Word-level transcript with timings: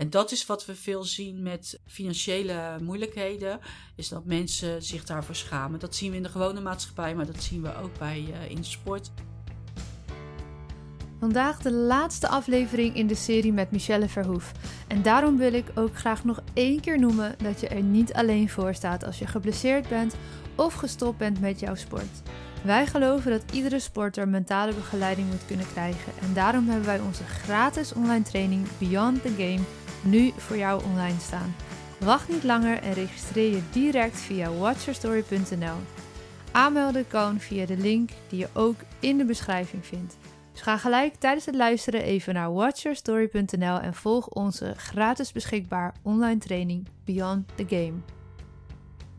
En 0.00 0.10
dat 0.10 0.32
is 0.32 0.46
wat 0.46 0.66
we 0.66 0.74
veel 0.74 1.04
zien 1.04 1.42
met 1.42 1.80
financiële 1.86 2.76
moeilijkheden, 2.82 3.60
is 3.96 4.08
dat 4.08 4.24
mensen 4.24 4.82
zich 4.82 5.04
daarvoor 5.04 5.34
schamen. 5.34 5.80
Dat 5.80 5.94
zien 5.94 6.10
we 6.10 6.16
in 6.16 6.22
de 6.22 6.28
gewone 6.28 6.60
maatschappij, 6.60 7.14
maar 7.14 7.26
dat 7.26 7.42
zien 7.42 7.62
we 7.62 7.76
ook 7.76 7.98
bij 7.98 8.24
uh, 8.28 8.50
in 8.50 8.64
sport. 8.64 9.10
Vandaag 11.18 11.58
de 11.58 11.72
laatste 11.72 12.28
aflevering 12.28 12.94
in 12.94 13.06
de 13.06 13.14
serie 13.14 13.52
met 13.52 13.70
Michelle 13.70 14.08
Verhoef. 14.08 14.52
En 14.88 15.02
daarom 15.02 15.36
wil 15.36 15.52
ik 15.52 15.70
ook 15.74 15.98
graag 15.98 16.24
nog 16.24 16.42
één 16.52 16.80
keer 16.80 16.98
noemen 16.98 17.34
dat 17.38 17.60
je 17.60 17.68
er 17.68 17.82
niet 17.82 18.12
alleen 18.12 18.48
voor 18.48 18.74
staat 18.74 19.04
als 19.04 19.18
je 19.18 19.26
geblesseerd 19.26 19.88
bent 19.88 20.14
of 20.54 20.74
gestopt 20.74 21.18
bent 21.18 21.40
met 21.40 21.60
jouw 21.60 21.74
sport. 21.74 22.22
Wij 22.64 22.86
geloven 22.86 23.30
dat 23.30 23.52
iedere 23.52 23.78
sporter 23.78 24.28
mentale 24.28 24.74
begeleiding 24.74 25.28
moet 25.28 25.46
kunnen 25.46 25.66
krijgen. 25.72 26.12
En 26.20 26.34
daarom 26.34 26.68
hebben 26.68 26.86
wij 26.86 27.00
onze 27.00 27.24
gratis 27.24 27.92
online 27.92 28.22
training 28.22 28.66
Beyond 28.78 29.22
the 29.22 29.28
Game 29.28 29.79
nu 30.02 30.32
voor 30.36 30.56
jou 30.56 30.84
online 30.84 31.18
staan. 31.20 31.54
Wacht 31.98 32.28
niet 32.28 32.44
langer 32.44 32.82
en 32.82 32.92
registreer 32.92 33.50
je 33.50 33.62
direct 33.72 34.20
via 34.20 34.52
watcherstory.nl. 34.52 35.76
Aanmelden 36.52 37.06
kan 37.06 37.40
via 37.40 37.66
de 37.66 37.76
link 37.76 38.10
die 38.28 38.38
je 38.38 38.48
ook 38.52 38.76
in 39.00 39.18
de 39.18 39.24
beschrijving 39.24 39.86
vindt. 39.86 40.16
Dus 40.52 40.60
ga 40.60 40.76
gelijk 40.76 41.14
tijdens 41.14 41.46
het 41.46 41.54
luisteren 41.54 42.02
even 42.02 42.34
naar 42.34 42.52
watcherstory.nl 42.52 43.80
en 43.80 43.94
volg 43.94 44.28
onze 44.28 44.74
gratis 44.76 45.32
beschikbaar 45.32 45.94
online 46.02 46.38
training 46.38 46.88
Beyond 47.04 47.48
the 47.54 47.64
Game. 47.68 47.94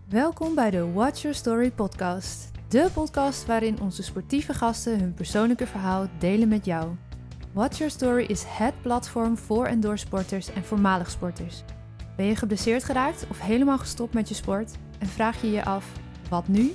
Welkom 0.09 0.55
bij 0.55 0.69
de 0.69 0.91
Watch 0.91 1.21
Your 1.21 1.37
Story 1.37 1.71
podcast. 1.71 2.51
De 2.67 2.89
podcast 2.93 3.45
waarin 3.45 3.81
onze 3.81 4.03
sportieve 4.03 4.53
gasten 4.53 4.99
hun 4.99 5.13
persoonlijke 5.13 5.67
verhaal 5.67 6.07
delen 6.19 6.47
met 6.47 6.65
jou. 6.65 6.95
Watch 7.53 7.77
Your 7.77 7.91
Story 7.91 8.23
is 8.23 8.43
het 8.47 8.81
platform 8.81 9.37
voor 9.37 9.65
en 9.65 9.79
door 9.79 9.97
sporters 9.97 10.53
en 10.53 10.63
voormalig 10.63 11.09
sporters. 11.09 11.63
Ben 12.15 12.25
je 12.25 12.35
geblesseerd 12.35 12.83
geraakt 12.83 13.25
of 13.29 13.39
helemaal 13.39 13.77
gestopt 13.77 14.13
met 14.13 14.29
je 14.29 14.35
sport 14.35 14.71
en 14.99 15.07
vraag 15.07 15.41
je 15.41 15.51
je 15.51 15.65
af: 15.65 15.85
wat 16.29 16.47
nu? 16.47 16.73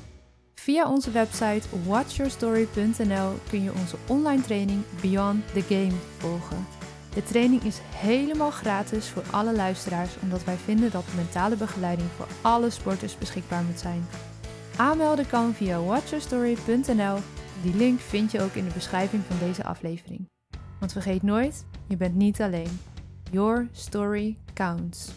Via 0.54 0.90
onze 0.90 1.10
website 1.10 1.68
watchyourstory.nl 1.86 3.32
kun 3.48 3.62
je 3.62 3.72
onze 3.72 3.96
online 4.06 4.42
training 4.42 4.82
Beyond 5.00 5.52
the 5.52 5.60
Game 5.60 5.96
volgen. 6.16 6.66
De 7.14 7.22
training 7.22 7.62
is 7.62 7.80
helemaal 7.94 8.50
gratis 8.50 9.08
voor 9.08 9.24
alle 9.30 9.54
luisteraars 9.54 10.10
omdat 10.22 10.44
wij 10.44 10.56
vinden 10.56 10.90
dat 10.90 11.04
mentale 11.16 11.56
begeleiding 11.56 12.08
voor 12.16 12.26
alle 12.40 12.70
sporters 12.70 13.18
beschikbaar 13.18 13.62
moet 13.62 13.78
zijn. 13.78 14.06
Aanmelden 14.76 15.26
kan 15.26 15.54
via 15.54 15.80
watchyourstory.nl. 15.82 17.18
Die 17.62 17.74
link 17.74 18.00
vind 18.00 18.32
je 18.32 18.40
ook 18.40 18.54
in 18.54 18.64
de 18.64 18.74
beschrijving 18.74 19.22
van 19.28 19.48
deze 19.48 19.64
aflevering. 19.64 20.28
Want 20.80 20.92
vergeet 20.92 21.22
nooit, 21.22 21.66
je 21.88 21.96
bent 21.96 22.14
niet 22.14 22.40
alleen. 22.40 22.78
Your 23.30 23.68
story 23.72 24.38
counts. 24.54 25.12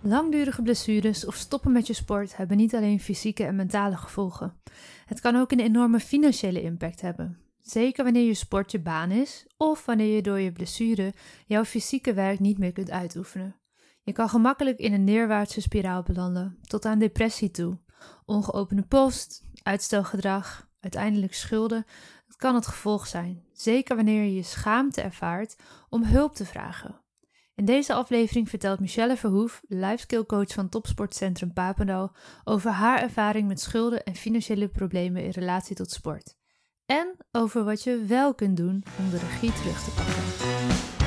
Langdurige 0.00 0.62
blessures 0.62 1.26
of 1.26 1.34
stoppen 1.34 1.72
met 1.72 1.86
je 1.86 1.92
sport 1.92 2.36
hebben 2.36 2.56
niet 2.56 2.74
alleen 2.74 3.00
fysieke 3.00 3.44
en 3.44 3.56
mentale 3.56 3.96
gevolgen. 3.96 4.60
Het 5.06 5.20
kan 5.20 5.36
ook 5.36 5.52
een 5.52 5.60
enorme 5.60 6.00
financiële 6.00 6.62
impact 6.62 7.00
hebben. 7.00 7.38
Zeker 7.60 8.04
wanneer 8.04 8.26
je 8.26 8.34
sport 8.34 8.70
je 8.70 8.80
baan 8.80 9.10
is 9.10 9.46
of 9.56 9.86
wanneer 9.86 10.14
je 10.14 10.22
door 10.22 10.40
je 10.40 10.52
blessure 10.52 11.12
jouw 11.46 11.64
fysieke 11.64 12.14
werk 12.14 12.40
niet 12.40 12.58
meer 12.58 12.72
kunt 12.72 12.90
uitoefenen. 12.90 13.56
Je 14.02 14.12
kan 14.12 14.28
gemakkelijk 14.28 14.78
in 14.78 14.92
een 14.92 15.04
neerwaartse 15.04 15.60
spiraal 15.60 16.02
belanden, 16.02 16.58
tot 16.62 16.84
aan 16.84 16.98
depressie 16.98 17.50
toe. 17.50 17.78
Ongeopende 18.24 18.82
post, 18.82 19.44
uitstelgedrag, 19.62 20.68
uiteindelijk 20.80 21.34
schulden, 21.34 21.84
kan 22.36 22.54
het 22.54 22.66
gevolg 22.66 23.06
zijn. 23.06 23.44
Zeker 23.52 23.96
wanneer 23.96 24.22
je 24.22 24.34
je 24.34 24.42
schaamte 24.42 25.00
ervaart 25.00 25.56
om 25.88 26.04
hulp 26.04 26.34
te 26.34 26.44
vragen 26.44 27.02
in 27.54 27.64
deze 27.64 27.94
aflevering 27.94 28.48
vertelt 28.48 28.80
Michelle 28.80 29.16
Verhoef, 29.16 29.62
life 29.68 30.24
coach 30.26 30.52
van 30.52 30.68
Topsportcentrum 30.68 31.52
Papendal, 31.52 32.12
over 32.44 32.70
haar 32.70 33.02
ervaring 33.02 33.48
met 33.48 33.60
schulden 33.60 34.04
en 34.04 34.14
financiële 34.14 34.68
problemen 34.68 35.24
in 35.24 35.30
relatie 35.30 35.76
tot 35.76 35.90
sport. 35.90 36.36
En 36.86 37.16
over 37.32 37.64
wat 37.64 37.82
je 37.82 38.04
wel 38.04 38.34
kunt 38.34 38.56
doen 38.56 38.84
om 38.98 39.10
de 39.10 39.18
regie 39.18 39.52
terug 39.52 39.84
te 39.84 39.90
pakken. 39.90 41.01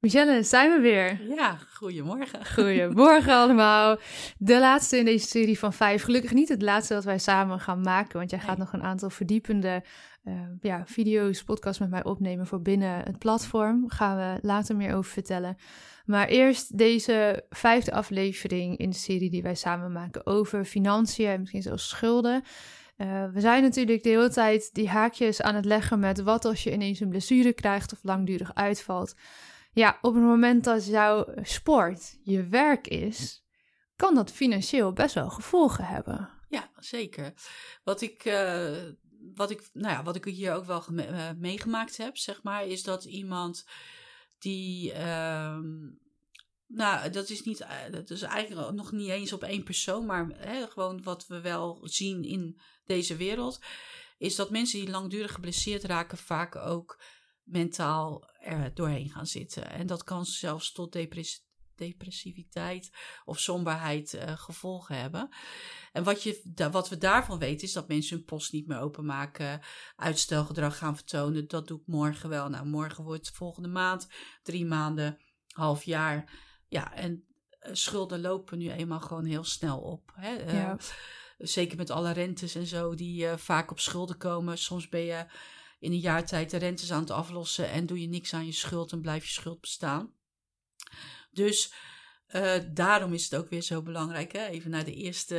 Michelle, 0.00 0.42
zijn 0.42 0.72
we 0.72 0.80
weer? 0.80 1.34
Ja, 1.36 1.58
goedemorgen. 1.74 2.46
Goedemorgen 2.46 3.32
allemaal. 3.32 3.98
De 4.36 4.58
laatste 4.58 4.98
in 4.98 5.04
deze 5.04 5.26
serie 5.26 5.58
van 5.58 5.72
vijf. 5.72 6.02
Gelukkig 6.02 6.32
niet 6.32 6.48
het 6.48 6.62
laatste 6.62 6.94
dat 6.94 7.04
wij 7.04 7.18
samen 7.18 7.60
gaan 7.60 7.80
maken, 7.80 8.18
want 8.18 8.30
jij 8.30 8.38
gaat 8.38 8.58
nog 8.58 8.72
een 8.72 8.82
aantal 8.82 9.10
verdiepende 9.10 9.84
uh, 10.24 10.34
ja, 10.60 10.82
video's, 10.86 11.44
podcasts 11.44 11.80
met 11.80 11.90
mij 11.90 12.04
opnemen 12.04 12.46
voor 12.46 12.62
binnen 12.62 13.02
het 13.04 13.18
platform. 13.18 13.80
Daar 13.80 13.90
gaan 13.90 14.16
we 14.16 14.46
later 14.46 14.76
meer 14.76 14.94
over 14.94 15.12
vertellen. 15.12 15.56
Maar 16.04 16.28
eerst 16.28 16.78
deze 16.78 17.44
vijfde 17.50 17.92
aflevering 17.92 18.76
in 18.76 18.90
de 18.90 18.96
serie 18.96 19.30
die 19.30 19.42
wij 19.42 19.54
samen 19.54 19.92
maken 19.92 20.26
over 20.26 20.64
financiën 20.64 21.26
en 21.26 21.40
misschien 21.40 21.62
zelfs 21.62 21.88
schulden. 21.88 22.42
Uh, 22.96 23.24
we 23.32 23.40
zijn 23.40 23.62
natuurlijk 23.62 24.02
de 24.02 24.08
hele 24.08 24.30
tijd 24.30 24.74
die 24.74 24.88
haakjes 24.88 25.42
aan 25.42 25.54
het 25.54 25.64
leggen 25.64 25.98
met 25.98 26.20
wat 26.20 26.44
als 26.44 26.62
je 26.62 26.72
ineens 26.72 27.00
een 27.00 27.08
blessure 27.08 27.52
krijgt 27.52 27.92
of 27.92 27.98
langdurig 28.02 28.54
uitvalt. 28.54 29.14
Ja, 29.78 29.98
op 30.02 30.14
het 30.14 30.22
moment 30.22 30.64
dat 30.64 30.86
jouw 30.86 31.26
sport 31.42 32.18
je 32.22 32.46
werk 32.46 32.86
is, 32.86 33.44
kan 33.96 34.14
dat 34.14 34.32
financieel 34.32 34.92
best 34.92 35.14
wel 35.14 35.30
gevolgen 35.30 35.84
hebben. 35.84 36.30
Ja, 36.48 36.70
zeker. 36.76 37.32
Wat 37.84 38.00
ik 38.00 38.24
uh, 38.24 38.76
wat 39.34 39.50
ik, 39.50 39.68
nou 39.72 39.94
ja, 39.94 40.02
wat 40.02 40.16
ik 40.16 40.24
hier 40.24 40.54
ook 40.54 40.64
wel 40.64 40.84
uh, 40.90 41.30
meegemaakt 41.36 41.96
heb, 41.96 42.16
zeg 42.16 42.42
maar, 42.42 42.66
is 42.66 42.82
dat 42.82 43.04
iemand 43.04 43.66
die. 44.38 44.92
Uh, 44.92 45.58
nou, 46.66 47.10
dat 47.10 47.28
is, 47.28 47.42
niet, 47.42 47.60
uh, 47.60 47.68
dat 47.90 48.10
is 48.10 48.22
eigenlijk 48.22 48.72
nog 48.72 48.92
niet 48.92 49.08
eens 49.08 49.32
op 49.32 49.42
één 49.42 49.62
persoon, 49.62 50.06
maar 50.06 50.26
hè, 50.36 50.66
gewoon 50.66 51.02
wat 51.02 51.26
we 51.26 51.40
wel 51.40 51.80
zien 51.82 52.24
in 52.24 52.60
deze 52.84 53.16
wereld, 53.16 53.60
is 54.18 54.36
dat 54.36 54.50
mensen 54.50 54.80
die 54.80 54.90
langdurig 54.90 55.32
geblesseerd 55.32 55.84
raken 55.84 56.18
vaak 56.18 56.56
ook 56.56 57.00
mentaal 57.50 58.28
er 58.40 58.74
doorheen 58.74 59.10
gaan 59.10 59.26
zitten. 59.26 59.70
En 59.70 59.86
dat 59.86 60.04
kan 60.04 60.24
zelfs 60.24 60.72
tot 60.72 60.92
depressie 60.92 61.46
depressiviteit 61.78 62.90
of 63.24 63.38
somberheid 63.38 64.14
uh, 64.14 64.22
gevolgen 64.36 65.00
hebben. 65.00 65.28
En 65.92 66.04
wat, 66.04 66.22
je, 66.22 66.42
wat 66.70 66.88
we 66.88 66.98
daarvan 66.98 67.38
weten 67.38 67.66
is 67.66 67.72
dat 67.72 67.88
mensen 67.88 68.16
hun 68.16 68.24
post 68.24 68.52
niet 68.52 68.66
meer 68.66 68.78
openmaken, 68.78 69.60
uitstelgedrag 69.96 70.78
gaan 70.78 70.96
vertonen. 70.96 71.48
Dat 71.48 71.68
doe 71.68 71.80
ik 71.80 71.86
morgen 71.86 72.28
wel. 72.28 72.48
Nou, 72.48 72.66
morgen 72.66 73.04
wordt 73.04 73.30
volgende 73.30 73.68
maand, 73.68 74.08
drie 74.42 74.66
maanden, 74.66 75.18
half 75.48 75.84
jaar. 75.84 76.32
Ja, 76.68 76.94
en 76.94 77.24
uh, 77.60 77.74
schulden 77.74 78.20
lopen 78.20 78.58
nu 78.58 78.70
eenmaal 78.70 79.00
gewoon 79.00 79.24
heel 79.24 79.44
snel 79.44 79.80
op. 79.80 80.12
Hè? 80.14 80.44
Uh, 80.46 80.52
ja. 80.52 80.76
Zeker 81.38 81.76
met 81.76 81.90
alle 81.90 82.12
rentes 82.12 82.54
en 82.54 82.66
zo 82.66 82.94
die 82.94 83.28
vaak 83.28 83.70
op 83.70 83.80
schulden 83.80 84.16
komen. 84.16 84.58
Soms 84.58 84.88
ben 84.88 85.00
je 85.00 85.26
in 85.78 85.92
een 85.92 85.98
jaar 85.98 86.26
tijd 86.26 86.50
de 86.50 86.56
rentes 86.56 86.92
aan 86.92 87.00
het 87.00 87.10
aflossen 87.10 87.70
en 87.70 87.86
doe 87.86 88.00
je 88.00 88.08
niks 88.08 88.34
aan 88.34 88.46
je 88.46 88.52
schuld 88.52 88.92
en 88.92 89.00
blijft 89.00 89.26
je 89.26 89.32
schuld 89.32 89.60
bestaan. 89.60 90.12
Dus 91.30 91.72
uh, 92.28 92.54
daarom 92.72 93.12
is 93.12 93.24
het 93.24 93.34
ook 93.34 93.48
weer 93.48 93.62
zo 93.62 93.82
belangrijk, 93.82 94.32
hè? 94.32 94.46
even 94.46 94.70
naar 94.70 94.84
de 94.84 94.94
eerste 94.94 95.36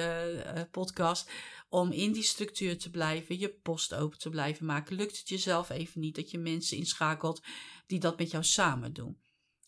uh, 0.56 0.62
podcast, 0.72 1.32
om 1.70 1.92
in 1.92 2.12
die 2.12 2.24
structuur 2.24 2.78
te 2.78 2.90
blijven, 2.90 3.40
je 3.40 3.50
post 3.50 3.94
open 3.94 4.18
te 4.18 4.30
blijven 4.30 4.66
maken. 4.66 4.96
Lukt 4.96 5.18
het 5.18 5.30
jezelf 5.30 5.70
even 5.70 6.02
niet 6.02 6.16
dat 6.16 6.32
je 6.32 6.38
mensen 6.38 6.78
inschakelt 6.78 7.42
die 7.88 8.00
dat 8.00 8.18
met 8.18 8.32
jou 8.32 8.44
samen 8.44 8.94
doen? 8.94 9.18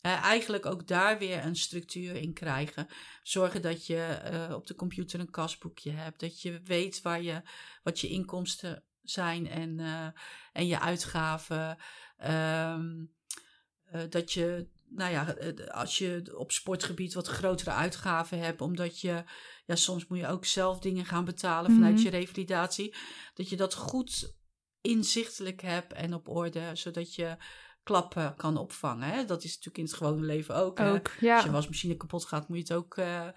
Uh, 0.02 0.12
eigenlijk 0.12 0.66
ook 0.66 0.88
daar 0.88 1.18
weer 1.18 1.46
een 1.46 1.56
structuur 1.56 2.16
in 2.16 2.34
krijgen. 2.34 2.88
Zorgen 3.24 3.62
dat 3.62 3.86
je 3.86 4.50
op 4.56 4.68
de 4.68 4.76
computer 4.76 5.20
een 5.20 5.32
kasboekje 5.32 5.92
hebt. 5.92 6.20
Dat 6.20 6.42
je 6.42 6.62
weet 6.64 7.02
waar 7.02 7.22
je, 7.22 7.42
wat 7.84 8.00
je 8.00 8.08
inkomsten 8.08 8.84
zijn 9.12 9.48
en, 9.48 9.80
uh, 9.80 10.08
en 10.54 10.68
je 10.68 10.80
uitgaven. 10.80 11.78
Um, 12.28 13.14
dat 14.10 14.34
je 14.34 14.70
nou 14.90 15.12
ja, 15.12 15.36
als 15.68 15.98
je 15.98 16.38
op 16.38 16.52
sportgebied 16.52 17.14
wat 17.14 17.28
grotere 17.28 17.72
uitgaven 17.72 18.40
hebt, 18.40 18.62
omdat 18.62 19.00
je, 19.00 19.24
ja, 19.66 19.76
soms 19.76 20.08
moet 20.08 20.18
je 20.18 20.28
ook 20.28 20.46
zelf 20.46 20.80
dingen 20.80 21.06
gaan 21.06 21.26
betalen 21.26 21.72
vanuit 21.72 21.96
mhm. 21.96 22.04
je 22.04 22.10
revalidatie, 22.10 22.96
dat 23.34 23.50
je 23.50 23.56
dat 23.56 23.74
goed 23.74 24.36
inzichtelijk 24.82 25.62
hebt 25.62 25.94
en 25.94 26.14
op 26.14 26.28
orde, 26.28 26.70
zodat 26.74 27.16
je 27.16 27.38
klappen 27.84 28.36
kan 28.36 28.58
opvangen. 28.58 29.10
Hè? 29.10 29.26
Dat 29.26 29.44
is 29.44 29.50
natuurlijk 29.50 29.78
in 29.78 29.84
het 29.84 29.94
gewone 29.94 30.26
leven 30.26 30.56
ook. 30.56 30.80
ook 30.80 31.12
ja. 31.20 31.36
Als 31.36 31.44
je 31.44 31.52
wasmachine 31.52 31.98
kapot 31.98 32.26
gaat, 32.26 32.48
moet 32.48 32.58
je 32.58 32.64
het 32.64 32.74
ook, 32.74 32.98
uh, 32.98 33.28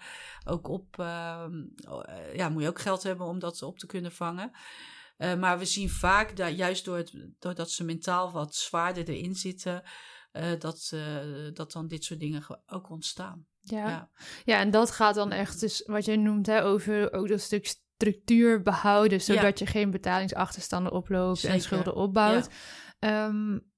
ook 0.45 0.67
op, 0.67 0.97
uh, 0.99 1.45
ja, 2.33 2.49
moet 2.49 2.61
je 2.61 2.67
ook 2.67 2.79
geld 2.79 3.03
hebben 3.03 3.27
om 3.27 3.39
dat 3.39 3.61
op 3.61 3.79
te 3.79 3.85
kunnen 3.85 4.11
vangen. 4.11 4.51
Uh, 5.17 5.35
maar 5.35 5.59
we 5.59 5.65
zien 5.65 5.89
vaak 5.89 6.35
dat 6.35 6.57
juist 6.57 6.85
door 6.85 6.97
het, 6.97 7.13
doordat 7.39 7.71
ze 7.71 7.83
mentaal 7.83 8.31
wat 8.31 8.55
zwaarder 8.55 9.09
erin 9.09 9.35
zitten, 9.35 9.83
uh, 10.33 10.59
dat, 10.59 10.91
uh, 10.93 11.53
dat 11.53 11.71
dan 11.71 11.87
dit 11.87 12.03
soort 12.03 12.19
dingen 12.19 12.43
ook 12.65 12.89
ontstaan. 12.89 13.45
Ja. 13.61 13.89
ja. 13.89 14.09
Ja. 14.45 14.59
en 14.59 14.71
dat 14.71 14.91
gaat 14.91 15.15
dan 15.15 15.31
echt, 15.31 15.59
dus 15.59 15.83
wat 15.85 16.05
je 16.05 16.17
noemt, 16.17 16.45
hè, 16.45 16.63
over 16.63 17.13
ook 17.13 17.27
dat 17.27 17.41
stuk 17.41 17.65
structuur 17.65 18.61
behouden, 18.61 19.21
zodat 19.21 19.59
je 19.59 19.65
geen 19.65 19.91
betalingsachterstanden 19.91 20.91
oploopt 20.91 21.43
en 21.43 21.61
schulden 21.61 21.95
opbouwt. 21.95 22.49
Ja. 22.99 23.25
Um, 23.27 23.73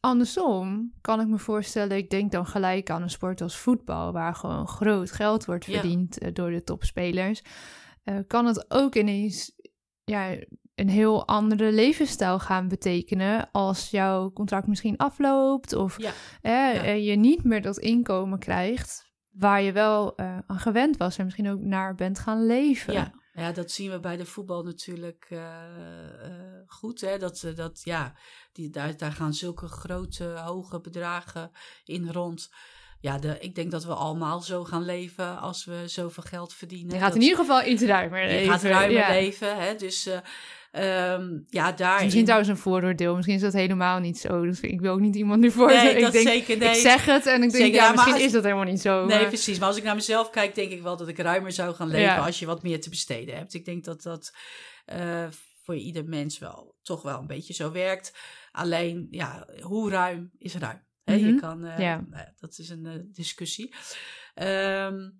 andersom 0.00 0.92
kan 1.00 1.20
ik 1.20 1.26
me 1.26 1.38
voorstellen, 1.38 1.96
ik 1.96 2.10
denk 2.10 2.32
dan 2.32 2.46
gelijk 2.46 2.90
aan 2.90 3.02
een 3.02 3.10
sport 3.10 3.40
als 3.40 3.56
voetbal, 3.56 4.12
waar 4.12 4.34
gewoon 4.34 4.68
groot 4.68 5.10
geld 5.12 5.44
wordt 5.44 5.64
verdiend 5.64 6.18
eh, 6.18 6.32
door 6.32 6.50
de 6.50 6.62
topspelers. 6.62 7.42
Eh, 8.04 8.18
kan 8.26 8.46
het 8.46 8.70
ook 8.70 8.94
ineens 8.94 9.52
ja, 10.04 10.36
een 10.80 10.88
heel 10.88 11.26
andere 11.26 11.72
levensstijl 11.72 12.38
gaan 12.38 12.68
betekenen 12.68 13.48
als 13.52 13.90
jouw 13.90 14.32
contract 14.32 14.66
misschien 14.66 14.96
afloopt 14.96 15.72
of 15.72 16.00
Ja. 16.00 16.12
eh, 16.40 16.74
Ja. 16.84 16.90
je 16.92 17.16
niet 17.16 17.44
meer 17.44 17.62
dat 17.62 17.78
inkomen 17.78 18.38
krijgt 18.38 19.06
waar 19.30 19.62
je 19.62 19.72
wel 19.72 20.14
eh, 20.16 20.38
aan 20.46 20.58
gewend 20.58 20.96
was 20.96 21.18
en 21.18 21.24
misschien 21.24 21.48
ook 21.50 21.60
naar 21.60 21.94
bent 21.94 22.18
gaan 22.18 22.46
leven. 22.46 22.92
Ja, 22.92 23.12
ja, 23.32 23.52
dat 23.52 23.70
zien 23.70 23.90
we 23.90 24.00
bij 24.00 24.16
de 24.16 24.26
voetbal 24.26 24.62
natuurlijk 24.62 25.26
eh, 25.28 25.48
goed. 26.66 27.00
Hè? 27.00 27.18
Dat, 27.18 27.52
dat, 27.54 27.80
ja, 27.84 28.14
die, 28.52 28.70
daar, 28.70 28.96
daar 28.96 29.12
gaan 29.12 29.34
zulke 29.34 29.66
grote, 29.66 30.24
hoge 30.24 30.80
bedragen 30.80 31.50
in 31.84 32.10
rond. 32.12 32.48
Ja, 33.00 33.18
de, 33.18 33.36
ik 33.40 33.54
denk 33.54 33.70
dat 33.70 33.84
we 33.84 33.94
allemaal 33.94 34.40
zo 34.40 34.64
gaan 34.64 34.84
leven 34.84 35.38
als 35.40 35.64
we 35.64 35.82
zoveel 35.86 36.22
geld 36.22 36.54
verdienen. 36.54 36.94
Je 36.94 37.00
gaat 37.00 37.14
in 37.14 37.20
ieder 37.22 37.38
geval 37.38 37.64
iets 37.66 37.82
ruimer 37.82 38.20
je 38.22 38.26
leven. 38.28 38.52
gaat 38.52 38.62
ruimer 38.62 38.98
ja. 38.98 39.08
leven. 39.08 39.56
Hè? 39.58 39.74
Dus 39.74 40.08
ehm, 40.72 41.38
ja, 41.48 41.72
daar. 41.72 42.02
Misschien 42.02 42.22
trouwens 42.24 42.50
een 42.50 42.56
vooroordeel. 42.56 43.14
Misschien 43.14 43.36
is 43.36 43.42
dat 43.42 43.52
helemaal 43.52 43.98
niet 43.98 44.18
zo. 44.18 44.40
Vind, 44.42 44.62
ik 44.64 44.80
wil 44.80 44.92
ook 44.92 45.00
niet 45.00 45.16
iemand 45.16 45.40
nu 45.40 45.50
voor. 45.50 45.66
Nee, 45.66 45.96
ik 46.04 46.12
denk, 46.12 46.28
zeker 46.28 46.56
nee. 46.58 46.68
Ik 46.68 46.74
zeg 46.74 47.04
het 47.04 47.26
en 47.26 47.34
ik 47.34 47.40
denk, 47.40 47.52
Zeker, 47.52 47.74
ja, 47.74 47.76
ja, 47.76 47.82
maar 47.82 47.94
misschien 47.94 48.14
als- 48.14 48.22
is 48.22 48.32
dat 48.32 48.42
helemaal 48.42 48.64
niet 48.64 48.80
zo. 48.80 49.04
Nee, 49.04 49.18
maar- 49.18 49.28
precies. 49.28 49.58
Maar 49.58 49.68
als 49.68 49.76
ik 49.76 49.82
naar 49.84 49.94
mezelf 49.94 50.30
kijk, 50.30 50.54
denk 50.54 50.70
ik 50.70 50.82
wel 50.82 50.96
dat 50.96 51.08
ik 51.08 51.18
ruimer 51.18 51.52
zou 51.52 51.74
gaan 51.74 51.88
leven 51.88 52.02
Ja. 52.02 52.24
als 52.26 52.38
je 52.38 52.46
wat 52.46 52.62
meer 52.62 52.80
te 52.80 52.90
besteden 52.90 53.36
hebt. 53.36 53.54
Ik 53.54 53.64
denk 53.64 53.84
dat 53.84 54.02
dat 54.02 54.36
eh, 54.84 55.26
voor 55.62 55.76
ieder 55.76 56.04
mens 56.04 56.38
wel 56.38 56.74
toch 56.82 57.02
wel 57.02 57.18
een 57.18 57.26
beetje 57.26 57.54
zo 57.54 57.72
werkt. 57.72 58.12
Alleen, 58.52 59.06
ja, 59.10 59.46
hoe 59.60 59.90
ruim 59.90 60.30
is 60.38 60.54
ruim? 60.54 60.86
Hè, 61.08 61.14
Je 61.14 61.26
Mhm. 61.26 61.36
kan, 61.36 61.64
eh, 61.64 61.78
Ja. 61.78 61.96
nou 62.10 62.22
ja, 62.22 62.32
dat 62.38 62.58
is 62.58 62.68
een 62.68 62.86
eh, 62.86 62.94
discussie. 63.04 63.74
Ehm, 64.34 65.10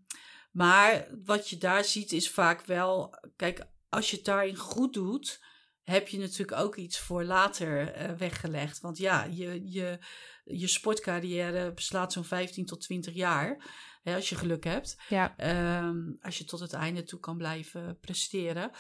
maar 0.52 1.08
wat 1.24 1.48
je 1.48 1.58
daar 1.58 1.84
ziet 1.84 2.12
is 2.12 2.30
vaak 2.30 2.64
wel, 2.64 3.14
kijk, 3.36 3.66
als 3.88 4.10
je 4.10 4.16
het 4.16 4.24
daarin 4.24 4.56
goed 4.56 4.92
doet, 4.94 5.44
heb 5.82 6.08
je 6.08 6.18
natuurlijk 6.18 6.60
ook 6.60 6.76
iets 6.76 6.98
voor 6.98 7.24
later 7.24 7.92
eh, 7.92 8.10
weggelegd. 8.12 8.80
Want 8.80 8.98
ja, 8.98 9.24
je, 9.24 9.70
je, 9.70 9.98
je 10.44 10.66
sportcarrière 10.66 11.72
beslaat 11.72 12.12
zo'n 12.12 12.24
15 12.24 12.66
tot 12.66 12.80
20 12.80 13.14
jaar. 13.14 13.64
Hè, 14.02 14.14
als 14.14 14.28
je 14.28 14.34
geluk 14.36 14.64
hebt. 14.64 14.96
ja. 15.08 15.36
Ehm, 15.36 15.98
als 16.20 16.38
je 16.38 16.44
tot 16.44 16.60
het 16.60 16.72
einde 16.72 17.02
toe 17.02 17.20
kan 17.20 17.36
blijven 17.36 17.98
presteren. 18.00 18.70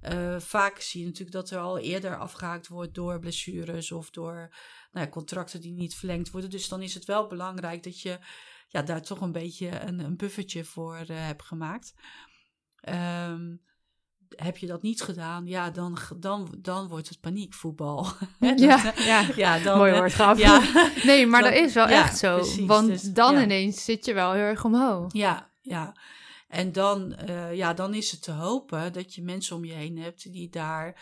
Eh, 0.00 0.36
vaak 0.38 0.80
zie 0.80 1.00
je 1.00 1.06
natuurlijk 1.06 1.36
dat 1.36 1.50
er 1.50 1.58
al 1.58 1.78
eerder 1.78 2.18
afgehaakt 2.18 2.68
wordt 2.68 2.94
door 2.94 3.18
blessures 3.18 3.92
of 3.92 4.10
door 4.10 4.34
nou 4.92 5.06
ja, 5.06 5.12
contracten 5.12 5.60
die 5.60 5.72
niet 5.72 5.94
verlengd 5.94 6.30
worden. 6.30 6.50
Dus 6.50 6.68
dan 6.68 6.82
is 6.82 6.94
het 6.94 7.04
wel 7.04 7.26
belangrijk 7.26 7.82
dat 7.82 8.00
je 8.00 8.18
ja, 8.68 8.82
daar 8.82 9.02
toch 9.02 9.20
een 9.20 9.32
beetje 9.32 9.80
een, 9.80 9.98
een 9.98 10.16
buffertje 10.16 10.64
voor 10.64 10.96
eh, 10.96 11.06
hebt 11.08 11.42
gemaakt. 11.42 11.94
Ehm, 12.80 13.56
heb 14.28 14.56
je 14.56 14.66
dat 14.66 14.82
niet 14.82 15.02
gedaan, 15.02 15.46
ja, 15.46 15.70
dan, 15.70 15.98
dan, 16.16 16.54
dan 16.58 16.88
wordt 16.88 17.08
het 17.08 17.20
paniekvoetbal. 17.20 18.06
Dan- 18.38 18.58
Ja, 18.58 18.92
ja. 18.96 19.26
ja, 19.36 19.58
dan, 19.58 19.78
Mooi 19.78 19.92
eh, 19.92 19.98
woordgrap. 19.98 20.36
Ja, 20.36 20.62
Nee, 21.04 21.26
maar 21.26 21.42
Dan- 21.42 21.52
dat 21.52 21.60
is 21.60 21.74
wel 21.74 21.88
ja, 21.88 22.02
echt 22.04 22.18
zo. 22.18 22.36
precies. 22.36 22.66
want 22.66 22.86
Dus, 22.88 23.02
dan 23.02 23.36
ineens 23.38 23.84
zit 23.84 24.04
je 24.04 24.14
wel 24.14 24.32
heel 24.32 24.42
erg 24.42 24.64
omhoog. 24.64 25.12
Ja, 25.12 25.50
ja. 25.60 25.96
En 26.48 26.72
dan, 26.72 27.14
eh, 27.14 27.54
ja, 27.54 27.74
dan 27.74 27.94
is 27.94 28.10
het 28.10 28.22
te 28.22 28.30
hopen 28.30 28.92
dat 28.92 29.14
je 29.14 29.22
mensen 29.22 29.56
om 29.56 29.64
je 29.64 29.72
heen 29.72 29.98
hebt 29.98 30.32
die 30.32 30.50
daar 30.50 31.00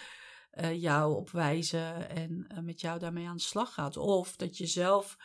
eh, 0.50 0.82
jou 0.82 1.16
op 1.16 1.30
wijzen 1.30 2.10
en 2.10 2.44
eh, 2.48 2.58
met 2.58 2.80
jou 2.80 2.98
daarmee 2.98 3.28
aan 3.28 3.36
de 3.36 3.42
slag 3.42 3.74
gaat. 3.74 3.96
Of 3.96 4.36
dat 4.36 4.56
je 4.56 4.66
zelf 4.66 5.16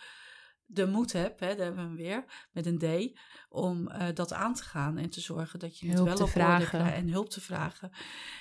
de 0.66 0.88
moed 0.88 1.14
hebt, 1.14 1.40
hè, 1.40 1.48
daar 1.48 1.66
hebben 1.66 1.84
we 1.84 1.88
hem 1.88 1.96
weer, 1.96 2.26
met 2.52 2.66
een 2.66 2.78
D, 2.78 3.20
om 3.50 3.92
dat 4.14 4.34
aan 4.34 4.54
te 4.54 4.64
gaan 4.64 4.98
en 4.98 5.10
te 5.10 5.22
zorgen 5.22 5.60
dat 5.60 5.80
je 5.80 5.90
het 5.90 6.02
wel 6.02 6.18
op 6.18 6.30
vragen. 6.30 6.94
en 6.94 7.10
hulp 7.10 7.30
te 7.30 7.42
vragen. 7.42 7.92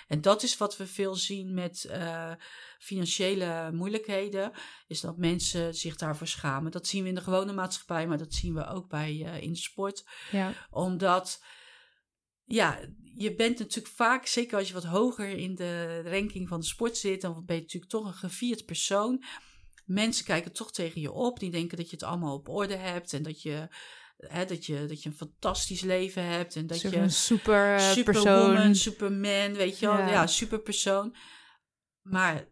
En 0.09 0.21
dat 0.21 0.43
is 0.43 0.57
wat 0.57 0.77
we 0.77 0.87
veel 0.87 1.15
zien 1.15 1.55
met 1.55 1.91
financiële 2.79 3.71
moeilijkheden, 3.73 4.53
is 4.87 5.01
dat 5.01 5.17
mensen 5.17 5.75
zich 5.75 5.97
daarvoor 5.97 6.27
schamen. 6.27 6.71
Dat 6.71 6.87
zien 6.87 7.03
we 7.03 7.09
in 7.09 7.15
de 7.15 7.21
gewone 7.21 7.53
maatschappij, 7.53 8.07
maar 8.07 8.19
dat 8.19 8.35
zien 8.35 8.55
we 8.55 8.67
ook 8.67 8.89
bij 8.89 9.17
in 9.17 9.53
de 9.53 9.59
sport 9.59 10.05
Ja. 10.31 10.53
omdat, 10.71 11.41
ja, 12.51 12.79
je 13.17 13.35
bent 13.35 13.59
natuurlijk 13.59 13.95
vaak, 13.95 14.27
zeker 14.27 14.59
als 14.59 14.69
je 14.69 14.75
wat 14.75 14.85
hoger 14.85 15.29
in 15.29 15.55
de 15.55 16.03
ranking 16.03 16.49
van 16.49 16.61
de 16.61 16.67
sport 16.67 16.97
zit, 16.97 17.21
dan 17.21 17.45
ben 17.47 17.57
je 17.57 17.63
natuurlijk 17.63 17.93
toch 17.93 18.07
een 18.07 18.15
gevierd 18.15 18.65
persoon. 18.67 19.23
Mensen 19.85 20.25
kijken 20.25 20.53
toch 20.53 20.73
tegen 20.73 21.01
je 21.01 21.13
op, 21.13 21.39
die 21.39 21.51
denken 21.51 21.77
dat 21.77 21.87
je 21.91 21.97
het 21.97 22.05
allemaal 22.05 22.35
op 22.35 22.49
orde 22.49 22.77
hebt 22.77 23.13
en 23.13 23.23
dat 23.23 23.43
je, 23.43 23.69
hè, 24.17 24.45
dat 24.45 24.67
je, 24.67 24.87
dat 24.87 25.03
je 25.03 25.09
een 25.09 25.17
fantastisch 25.17 25.81
leven 25.81 26.25
hebt 26.25 26.57
en 26.57 26.67
dat 26.67 26.79
Zo'n 26.79 26.91
je 26.91 27.09
super 27.09 27.75
eh, 27.75 27.91
superwoman, 27.91 28.55
persoon. 28.55 28.75
superman, 28.75 29.55
weet 29.55 29.79
je 29.79 29.87
wel, 29.87 29.99
Ja. 29.99 30.11
ja, 30.11 30.27
superpersoon. 30.27 31.15
Maar 32.03 32.49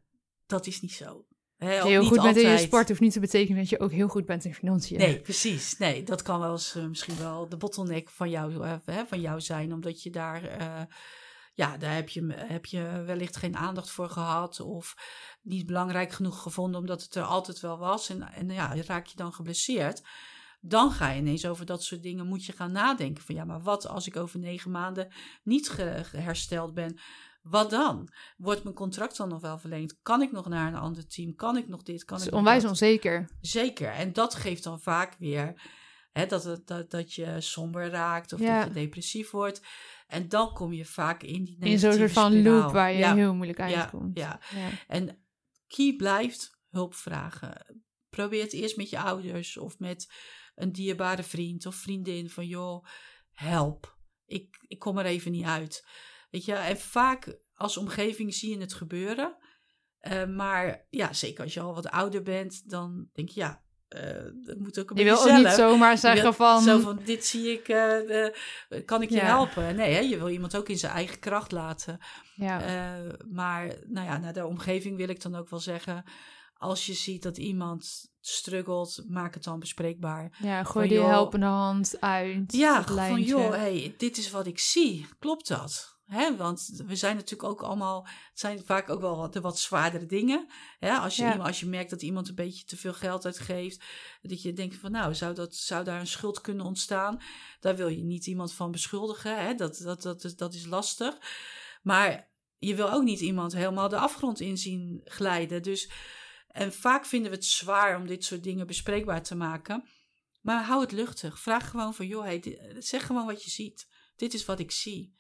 dat 0.47 0.67
is 0.67 0.81
niet 0.81 0.93
zo. 0.93 1.27
Heel 1.59 2.05
goed 2.05 2.23
bent 2.23 2.37
in 2.37 2.51
je 2.51 2.59
sport 2.59 2.89
hoeft 2.89 3.01
niet 3.01 3.13
te 3.13 3.21
betekenen 3.21 3.59
dat 3.59 3.69
je 3.69 3.81
ook 3.81 3.93
heel 3.93 4.09
goed 4.09 4.27
bent 4.27 4.45
in 4.45 4.55
financiën. 4.55 4.99
Nee, 4.99 5.21
precies. 5.21 5.79
Nee, 5.79 6.03
dat 6.03 6.23
kan 6.23 6.41
wel 6.41 6.53
eens 6.53 6.75
eh, 6.75 6.85
misschien 6.85 7.19
wel 7.19 7.49
de 7.49 7.57
bottleneck 7.57 8.11
van 8.11 8.31
jou, 8.31 8.65
eh, 8.65 9.01
van 9.07 9.21
jou 9.21 9.41
zijn, 9.41 9.73
omdat 9.73 10.03
je 10.03 10.11
daar, 10.11 10.45
eh, 10.45 10.83
ja, 11.55 11.77
daar 11.77 11.95
heb 11.95 12.09
je, 12.09 12.35
heb 12.37 12.67
je 12.67 13.03
wellicht 13.07 13.37
geen 13.37 13.57
aandacht 13.57 13.91
voor 13.91 14.09
gehad 14.09 14.61
of 14.61 14.95
niet 15.43 15.67
belangrijk 15.67 16.13
genoeg 16.13 16.43
gevonden, 16.43 16.81
omdat 16.81 17.03
het 17.03 17.15
er 17.15 17.23
altijd 17.23 17.61
wel 17.61 17.79
was. 17.79 18.09
En, 18.09 18.23
en 18.23 18.51
ja, 18.51 18.75
raak 18.87 19.07
je 19.07 19.17
dan 19.17 19.33
geblesseerd. 19.33 20.03
Dan 20.61 20.91
ga 20.91 21.11
je 21.11 21.21
ineens 21.21 21.47
over 21.47 21.67
dat 21.67 21.83
soort 21.83 22.03
dingen 22.03 22.27
moet 22.27 22.45
je 22.45 22.53
gaan 22.53 22.73
nadenken. 22.73 23.25
Van 23.25 23.35
ja, 23.35 23.45
maar 23.45 23.63
wat 23.63 23.89
als 23.89 24.07
ik 24.07 24.17
over 24.17 24.39
negen 24.39 24.71
maanden 24.71 25.13
niet 25.43 25.77
hersteld 26.13 26.75
ben? 26.75 26.99
Wat 27.41 27.71
dan? 27.71 28.09
Wordt 28.37 28.63
mijn 28.63 28.75
contract 28.75 29.17
dan 29.17 29.29
nog 29.29 29.41
wel 29.41 29.59
verlengd? 29.59 29.99
Kan 30.03 30.23
ik 30.23 30.33
nog 30.33 30.49
naar 30.49 30.69
een 30.69 30.79
ander 30.81 31.07
team? 31.07 31.35
Kan 31.35 31.57
ik 31.57 31.69
nog 31.69 31.83
dit? 31.83 32.05
Kan 32.05 32.19
Het 32.19 32.27
is 32.27 32.33
onwijs 32.33 32.65
onzeker. 32.65 33.31
Zeker. 33.41 33.89
En 33.91 34.13
dat 34.13 34.35
geeft 34.35 34.63
dan 34.63 34.81
vaak 34.81 35.15
weer 35.19 35.61
hè, 36.13 36.27
dat, 36.27 36.61
dat, 36.65 36.91
dat 36.91 37.15
je 37.15 37.41
somber 37.41 37.89
raakt 37.91 38.33
of 38.33 38.41
Ja. 38.41 38.59
dat 38.59 38.69
je 38.75 38.81
depressief 38.81 39.31
wordt. 39.31 39.63
En 40.07 40.29
dan 40.29 40.53
kom 40.53 40.73
je 40.73 40.85
vaak 40.85 41.23
in 41.23 41.45
die 41.45 41.57
In 41.59 41.79
zo'n 41.79 41.79
soort 41.79 41.83
negatieve 41.93 42.21
van 42.21 42.33
spiraal. 42.33 42.61
loop 42.61 42.73
waar 42.73 42.93
je 42.93 42.99
ja. 42.99 43.15
heel 43.15 43.35
moeilijk 43.35 43.61
uitkomt. 43.61 44.19
ja. 44.19 44.41
Ja. 44.55 44.69
En 44.87 45.23
key 45.67 45.95
blijft 45.97 46.59
hulp 46.71 46.95
vragen. 46.95 47.83
Probeer 48.09 48.43
het 48.43 48.53
eerst 48.53 48.77
met 48.77 48.91
je 48.91 48.99
ouders 48.99 49.57
of 49.57 49.79
met 49.79 50.13
een 50.55 50.73
dierbare 50.73 51.23
vriend 51.23 51.67
of 51.67 51.75
vriendin 51.75 52.31
van 52.31 52.47
joh, 52.47 52.85
help. 53.33 53.97
Ik, 54.27 54.57
ik 54.67 54.79
kom 54.79 54.99
er 54.99 55.05
even 55.05 55.33
niet 55.33 55.45
uit. 55.45 55.87
Weet 56.31 56.45
je, 56.45 56.53
en 56.55 56.77
vaak 56.79 57.39
als 57.55 57.77
omgeving 57.77 58.35
zie 58.35 58.51
je 58.51 58.61
het 58.61 58.75
gebeuren. 58.75 59.37
Eh, 59.99 60.25
maar 60.27 60.87
ja, 60.91 61.13
zeker 61.13 61.45
als 61.45 61.55
je 61.55 61.61
al 61.61 61.75
wat 61.75 61.89
ouder 61.91 62.23
bent, 62.23 62.71
dan 62.71 63.09
denk 63.13 63.29
je 63.29 63.41
ja, 63.41 63.63
eh 63.89 64.25
dat 64.45 64.59
moet 64.59 64.79
ook 64.79 64.91
een 64.91 64.97
Je 64.97 65.05
wil 65.05 65.23
ook 65.23 65.37
niet 65.37 65.49
zomaar 65.49 65.99
zeggen 65.99 66.23
wil- 66.23 66.33
van... 66.33 66.63
Zo 66.63 66.79
van, 66.79 67.01
dit 67.05 67.25
zie 67.25 67.53
ik, 67.53 67.69
eh, 67.69 68.29
kan 68.85 69.03
ik 69.03 69.09
je 69.11 69.15
Ja. 69.17 69.25
helpen? 69.25 69.77
Nee, 69.77 69.93
hè, 69.95 70.01
je 70.01 70.19
wil 70.19 70.29
iemand 70.29 70.57
ook 70.57 70.69
in 70.69 70.79
zijn 70.79 70.93
eigen 70.93 71.19
kracht 71.19 71.53
laten. 71.53 71.99
ja. 72.37 72.59
Maar 73.31 73.75
nou 73.87 74.07
ja, 74.07 74.19
naar 74.19 74.33
de 74.33 74.47
omgeving 74.47 74.97
wil 74.97 75.09
ik 75.09 75.23
dan 75.23 75.35
ook 75.35 75.49
wel 75.49 75.61
zeggen... 75.61 76.05
als 76.55 76.87
je 76.87 76.93
ziet 76.95 77.23
dat 77.23 77.39
iemand 77.39 78.11
struggelt, 78.21 79.05
maak 79.09 79.35
het 79.35 79.45
dan 79.45 79.59
bespreekbaar. 79.59 80.37
ja, 80.43 80.65
gooi 80.65 80.87
van, 80.87 80.95
die 80.97 81.05
joh, 81.05 81.09
helpende 81.09 81.47
hand 81.47 82.01
uit. 82.01 82.53
Ja, 82.53 82.83
van 82.85 83.23
joh, 83.23 83.51
hey, 83.51 83.95
dit 83.99 84.17
is 84.17 84.31
wat 84.31 84.47
ik 84.47 84.59
zie. 84.59 85.07
Klopt 85.19 85.49
dat? 85.49 85.97
Hè, 86.09 86.37
want 86.37 86.83
we 86.87 86.97
zijn 86.97 87.17
natuurlijk 87.17 87.49
ook 87.51 87.63
allemaal, 87.63 88.07
het 88.07 88.39
zijn 88.39 88.65
vaak 88.65 88.91
ook 88.91 89.01
wel 89.01 89.17
wat, 89.17 89.33
de 89.33 89.41
wat 89.41 89.59
zwaardere 89.59 90.07
dingen. 90.07 90.47
Hè, 90.79 90.93
als, 90.93 91.17
je, 91.17 91.23
Ja. 91.23 91.31
iemand- 91.31 91.49
als 91.49 91.61
je 91.61 91.67
merkt 91.67 91.91
dat 91.91 92.03
iemand 92.03 92.29
een 92.29 92.35
beetje 92.35 92.65
te 92.65 92.77
veel 92.77 92.93
geld 92.95 93.25
uitgeeft, 93.25 93.85
dat 94.23 94.43
je 94.43 94.53
denkt 94.53 94.77
van 94.77 94.91
nou, 94.91 95.15
zou, 95.15 95.35
dat, 95.35 95.55
zou 95.55 95.85
daar 95.85 96.01
een 96.01 96.07
schuld 96.07 96.41
kunnen 96.41 96.67
ontstaan? 96.67 97.21
Daar 97.61 97.77
wil 97.77 97.89
je 97.89 98.03
niet 98.03 98.27
iemand 98.27 98.53
van 98.53 98.71
beschuldigen. 98.71 99.45
Hè? 99.45 99.55
Dat, 99.55 99.77
dat, 99.77 100.03
dat, 100.03 100.25
is, 100.25 100.37
dat 100.37 100.55
is 100.55 100.67
lastig. 100.67 101.17
Maar 101.83 102.31
je 102.59 102.75
wil 102.75 102.93
ook 102.93 103.03
niet 103.03 103.21
iemand 103.21 103.53
helemaal 103.53 103.89
de 103.89 103.99
afgrond 103.99 104.41
in 104.41 104.59
zien 104.59 105.01
glijden. 105.05 105.63
Dus, 105.63 105.91
en 106.49 106.73
vaak 106.73 107.07
vinden 107.07 107.31
we 107.31 107.37
het 107.37 107.47
zwaar 107.47 107.97
om 107.97 108.07
dit 108.07 108.25
soort 108.25 108.43
dingen 108.43 108.67
bespreekbaar 108.67 109.23
te 109.23 109.35
maken. 109.35 109.89
Maar 110.41 110.65
hou 110.65 110.81
het 110.81 110.93
luchtig. 110.93 111.39
Vraag 111.41 111.71
gewoon 111.71 111.95
van, 111.95 112.07
joh, 112.07 112.25
hey, 112.25 112.59
zeg 112.79 113.07
gewoon 113.07 113.27
wat 113.27 113.45
je 113.45 113.51
ziet. 113.51 113.89
Dit 114.17 114.35
is 114.35 114.45
wat 114.45 114.59
ik 114.59 114.71
zie. 114.71 115.17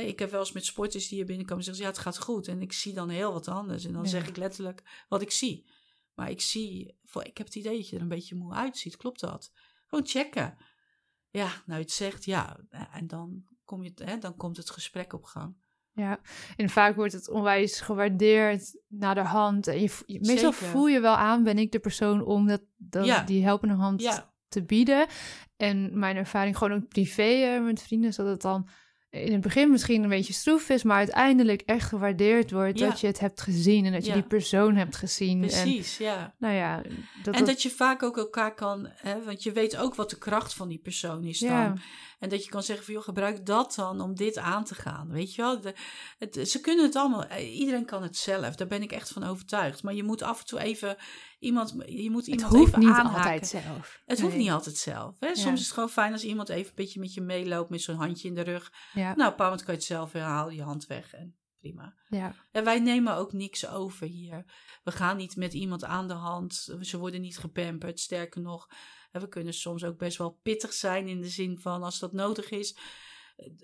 Ik 0.00 0.18
heb 0.18 0.30
wel 0.30 0.40
eens 0.40 0.52
met 0.52 0.64
sporters 0.64 1.08
die 1.08 1.16
hier 1.18 1.26
binnenkomen 1.26 1.58
en 1.58 1.64
zeggen, 1.74 1.84
ja, 1.84 1.90
het 1.90 2.00
gaat 2.00 2.18
goed. 2.18 2.48
En 2.48 2.62
ik 2.62 2.72
zie 2.72 2.92
dan 2.94 3.08
heel 3.08 3.32
wat 3.32 3.48
anders. 3.48 3.84
En 3.84 3.92
dan 3.92 4.02
Ja. 4.02 4.08
zeg 4.08 4.28
ik 4.28 4.36
letterlijk 4.36 5.04
wat 5.08 5.22
ik 5.22 5.30
zie. 5.30 5.66
Maar 6.14 6.30
ik 6.30 6.40
zie, 6.40 6.98
ik 7.22 7.36
heb 7.38 7.46
het 7.46 7.54
idee 7.54 7.76
dat 7.76 7.88
je 7.88 7.96
er 7.96 8.02
een 8.02 8.08
beetje 8.08 8.34
moe 8.34 8.52
uitziet. 8.54 8.96
Klopt 8.96 9.20
dat? 9.20 9.52
Gewoon 9.86 10.06
checken. 10.06 10.56
Ja, 11.30 11.48
nou, 11.66 11.80
het 11.80 11.90
zegt, 11.90 12.24
ja. 12.24 12.56
En 12.92 13.06
dan, 13.06 13.44
kom 13.64 13.82
je, 13.82 13.92
hè, 13.94 14.18
dan 14.18 14.36
komt 14.36 14.56
het 14.56 14.70
gesprek 14.70 15.12
op 15.12 15.24
gang. 15.24 15.56
Ja, 15.92 16.20
en 16.56 16.68
vaak 16.68 16.96
wordt 16.96 17.12
het 17.12 17.28
onwijs 17.28 17.80
gewaardeerd 17.80 18.80
naar 18.88 19.14
de 19.14 19.20
hand. 19.20 19.66
En 19.66 19.80
je, 19.80 19.90
meestal 20.06 20.52
Zeker. 20.52 20.52
voel 20.52 20.86
je 20.86 21.00
wel 21.00 21.14
aan, 21.16 21.42
ben 21.42 21.58
ik 21.58 21.72
de 21.72 21.78
persoon 21.78 22.24
om 22.24 22.46
dat, 22.46 22.62
dat 22.76 23.06
Ja. 23.06 23.22
die 23.22 23.44
helpende 23.44 23.74
hand 23.74 24.02
Ja. 24.02 24.32
te 24.48 24.62
bieden. 24.62 25.06
En 25.56 25.98
mijn 25.98 26.16
ervaring 26.16 26.56
gewoon 26.58 26.82
ook 26.82 26.88
privé 26.88 27.22
eh, 27.22 27.62
met 27.64 27.82
vrienden, 27.82 28.08
is 28.08 28.16
dat 28.16 28.26
het 28.26 28.40
dan 28.42 28.68
in 29.24 29.32
het 29.32 29.40
begin 29.40 29.70
misschien 29.70 30.02
een 30.02 30.08
beetje 30.08 30.32
stroef 30.32 30.68
is, 30.68 30.82
maar 30.82 30.96
uiteindelijk 30.96 31.62
echt 31.62 31.88
gewaardeerd 31.88 32.50
wordt 32.50 32.78
Ja. 32.78 32.88
dat 32.88 33.00
je 33.00 33.06
het 33.06 33.20
hebt 33.20 33.40
gezien 33.40 33.84
en 33.84 33.92
dat 33.92 34.02
je 34.02 34.08
Ja. 34.08 34.14
die 34.14 34.26
persoon 34.26 34.74
hebt 34.76 34.96
gezien. 34.96 35.42
En 35.42 35.48
Precies, 35.48 35.96
ja. 35.98 36.34
nou 36.38 36.54
ja, 36.54 36.82
dat, 37.22 37.34
En 37.34 37.44
dat 37.44 37.62
je 37.62 37.70
vaak 37.70 38.02
ook 38.02 38.16
elkaar 38.16 38.54
kan, 38.54 38.88
hè, 38.90 39.22
want 39.24 39.42
je 39.42 39.52
weet 39.52 39.76
ook 39.76 39.94
wat 39.94 40.10
de 40.10 40.18
kracht 40.18 40.54
van 40.54 40.68
die 40.68 40.78
persoon 40.78 41.24
is 41.24 41.38
dan. 41.38 41.48
ja, 41.50 41.74
En 42.18 42.28
dat 42.28 42.44
je 42.44 42.50
kan 42.50 42.62
zeggen 42.62 42.84
van, 42.84 42.94
joh, 42.94 43.02
gebruik 43.02 43.46
dat 43.46 43.74
dan 43.76 44.00
om 44.00 44.14
dit 44.14 44.38
aan 44.38 44.64
te 44.64 44.74
gaan. 44.74 45.08
Weet 45.10 45.34
je 45.34 45.42
wel? 45.42 45.60
De, 45.60 45.74
het, 46.18 46.48
ze 46.48 46.60
kunnen 46.60 46.84
het 46.84 46.96
allemaal, 46.96 47.24
eh, 47.24 47.58
iedereen 47.58 47.84
kan 47.84 48.02
het 48.02 48.16
zelf. 48.16 48.54
Daar 48.54 48.66
ben 48.66 48.82
ik 48.82 48.92
echt 48.92 49.08
van 49.12 49.24
overtuigd. 49.24 49.82
Maar 49.82 49.94
je 49.94 50.02
moet 50.02 50.22
af 50.22 50.40
en 50.40 50.46
toe 50.46 50.58
even 50.60 50.96
iemand, 51.38 51.74
je 51.86 52.10
moet 52.10 52.26
het 52.26 52.34
iemand 52.34 52.52
hoeft 52.54 52.66
even 52.68 52.78
niet 52.78 52.88
aanhaken. 52.88 53.16
altijd 53.16 53.46
zelf. 53.46 54.00
Het 54.06 54.20
hoeft 54.20 54.36
niet 54.36 54.50
altijd 54.50 54.76
zelf. 54.76 55.14
Hè? 55.20 55.28
Soms 55.36 55.60
is 55.60 55.64
het 55.66 55.74
gewoon 55.74 55.88
fijn 55.88 56.12
als 56.12 56.24
iemand 56.24 56.48
even 56.48 56.68
een 56.68 56.72
beetje 56.74 57.00
met 57.00 57.14
je 57.14 57.20
meeloopt 57.20 57.70
met 57.70 57.82
zo'n 57.82 57.96
handje 57.96 58.28
in 58.28 58.34
de 58.34 58.40
rug. 58.42 58.72
Ja, 58.92 59.05
Nou, 59.14 59.32
op 59.32 59.40
een 59.40 59.46
kan 59.48 59.64
je 59.66 59.72
het 59.72 59.84
zelf 59.84 60.12
weer 60.12 60.22
halen, 60.22 60.54
je 60.54 60.62
hand 60.62 60.86
weg 60.86 61.14
en 61.14 61.36
prima. 61.60 61.94
ja, 62.08 62.34
En 62.52 62.64
wij 62.64 62.78
nemen 62.78 63.14
ook 63.14 63.32
niks 63.32 63.68
over 63.68 64.06
hier. 64.06 64.44
We 64.84 64.92
gaan 64.92 65.16
niet 65.16 65.36
met 65.36 65.52
iemand 65.52 65.84
aan 65.84 66.08
de 66.08 66.14
hand. 66.14 66.68
Ze 66.80 66.98
worden 66.98 67.20
niet 67.20 67.38
gepamperd. 67.38 68.00
Sterker 68.00 68.40
nog, 68.40 68.68
we 69.12 69.28
kunnen 69.28 69.54
soms 69.54 69.84
ook 69.84 69.98
best 69.98 70.18
wel 70.18 70.38
pittig 70.42 70.72
zijn 70.72 71.08
in 71.08 71.20
de 71.20 71.28
zin 71.28 71.58
van 71.58 71.82
als 71.82 71.98
dat 71.98 72.12
nodig 72.12 72.50
is. 72.50 72.76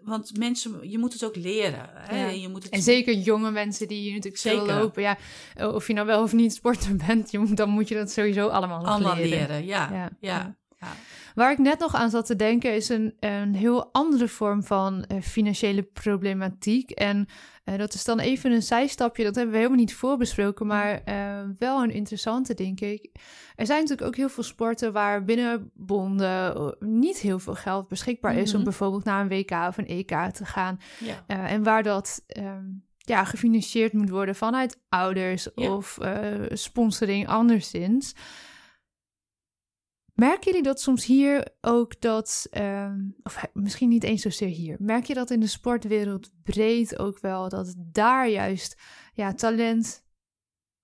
Want 0.02 0.37
mensen, 0.38 0.90
je 0.90 0.99
moet 0.99 1.12
het 1.12 1.25
ook 1.25 1.37
leren. 1.37 1.88
Hè? 1.92 2.22
Ja. 2.25 2.28
Je 2.28 2.49
moet 2.49 2.62
het, 2.62 2.72
En 2.72 2.82
zeker 2.82 3.14
jonge 3.14 3.50
mensen 3.50 3.88
die 3.88 4.00
hier 4.00 4.14
natuurlijk 4.14 4.42
veel 4.42 4.58
Zeker. 4.61 4.75
lopen. 4.75 5.02
Ja, 5.02 5.18
of 5.56 5.87
je 5.87 5.92
nou 5.92 6.06
wel 6.06 6.22
of 6.22 6.32
niet 6.32 6.54
sporter 6.54 6.96
bent, 6.96 7.30
je 7.30 7.38
moet, 7.38 7.56
dan 7.56 7.68
moet 7.68 7.88
je 7.88 7.94
dat 7.94 8.11
sowieso 8.11 8.49
allemaal 8.49 8.87
allemaal 8.87 9.16
leren. 9.16 9.30
leren. 9.30 9.64
Ja, 9.64 9.90
Ja, 9.92 10.11
ja, 10.20 10.56
ja. 10.78 10.94
Waar 11.35 11.53
ik 11.53 11.59
net 11.59 11.79
nog 11.79 11.95
aan 11.95 12.11
zat 12.11 12.27
te 12.27 12.37
denken 12.37 12.75
is 12.75 12.89
een, 12.89 13.15
een 13.21 13.55
heel 13.55 13.89
andere 13.93 14.29
vorm 14.29 14.62
van 14.65 15.05
eh, 15.05 15.21
financiële 15.21 15.83
problematiek. 15.83 16.91
En 16.91 17.27
eh, 17.65 17.79
dat 17.79 17.95
is 17.95 18.05
dan 18.05 18.19
even 18.19 18.53
een 18.53 18.62
zijstapje, 18.62 19.25
dat 19.25 19.35
hebben 19.35 19.53
we 19.53 19.59
helemaal 19.59 19.81
niet 19.81 19.95
voorbesproken, 19.95 20.67
maar 20.67 21.03
eh, 21.05 21.41
wel 21.59 21.83
een 21.83 21.91
interessante, 21.91 22.55
denk 22.55 22.81
ik. 22.81 23.09
Er 23.57 23.67
zijn 23.67 23.81
natuurlijk 23.81 24.09
ook 24.09 24.17
heel 24.17 24.29
veel 24.29 24.43
sporten 24.43 24.93
waar 24.93 25.25
binnen 25.25 25.71
bonden 25.75 26.55
eh, 26.55 26.69
niet 26.79 27.19
heel 27.19 27.39
veel 27.39 27.55
geld 27.55 27.89
beschikbaar 27.89 28.37
is 28.37 28.51
om 28.51 28.55
Mhm. 28.57 28.65
bijvoorbeeld 28.65 29.05
naar 29.05 29.21
een 29.21 29.29
WK 29.29 29.51
of 29.51 29.79
een 29.79 29.87
EK 29.89 30.31
te 30.33 30.45
gaan. 30.45 30.79
ja. 31.01 31.25
En 31.27 31.62
waar 31.62 31.83
dat 31.83 32.23
ehm, 32.27 32.65
ja, 32.99 33.25
gefinancierd 33.25 33.93
moet 33.93 34.11
worden 34.11 34.35
vanuit 34.35 34.81
ouders 34.89 35.49
Ja. 35.55 35.75
of 35.75 35.99
sponsoring 36.49 37.29
anderszins. 37.29 38.15
Merken 40.12 40.45
jullie 40.50 40.62
dat 40.62 40.81
soms 40.81 41.04
hier 41.04 41.49
ook 41.61 42.00
dat, 42.00 42.47
ehm, 42.50 42.99
of 43.23 43.45
misschien 43.52 43.88
niet 43.88 44.04
eens 44.04 44.23
zozeer 44.23 44.49
hier, 44.49 44.76
merk 44.78 45.04
je 45.04 45.14
dat 45.14 45.31
in 45.31 45.40
de 45.40 45.47
sportwereld 45.47 46.31
breed 46.42 46.99
ook 46.99 47.21
wel, 47.21 47.49
dat 47.49 47.75
daar 47.78 48.28
juist 48.28 48.81
ja, 49.14 49.35
talent 49.35 50.04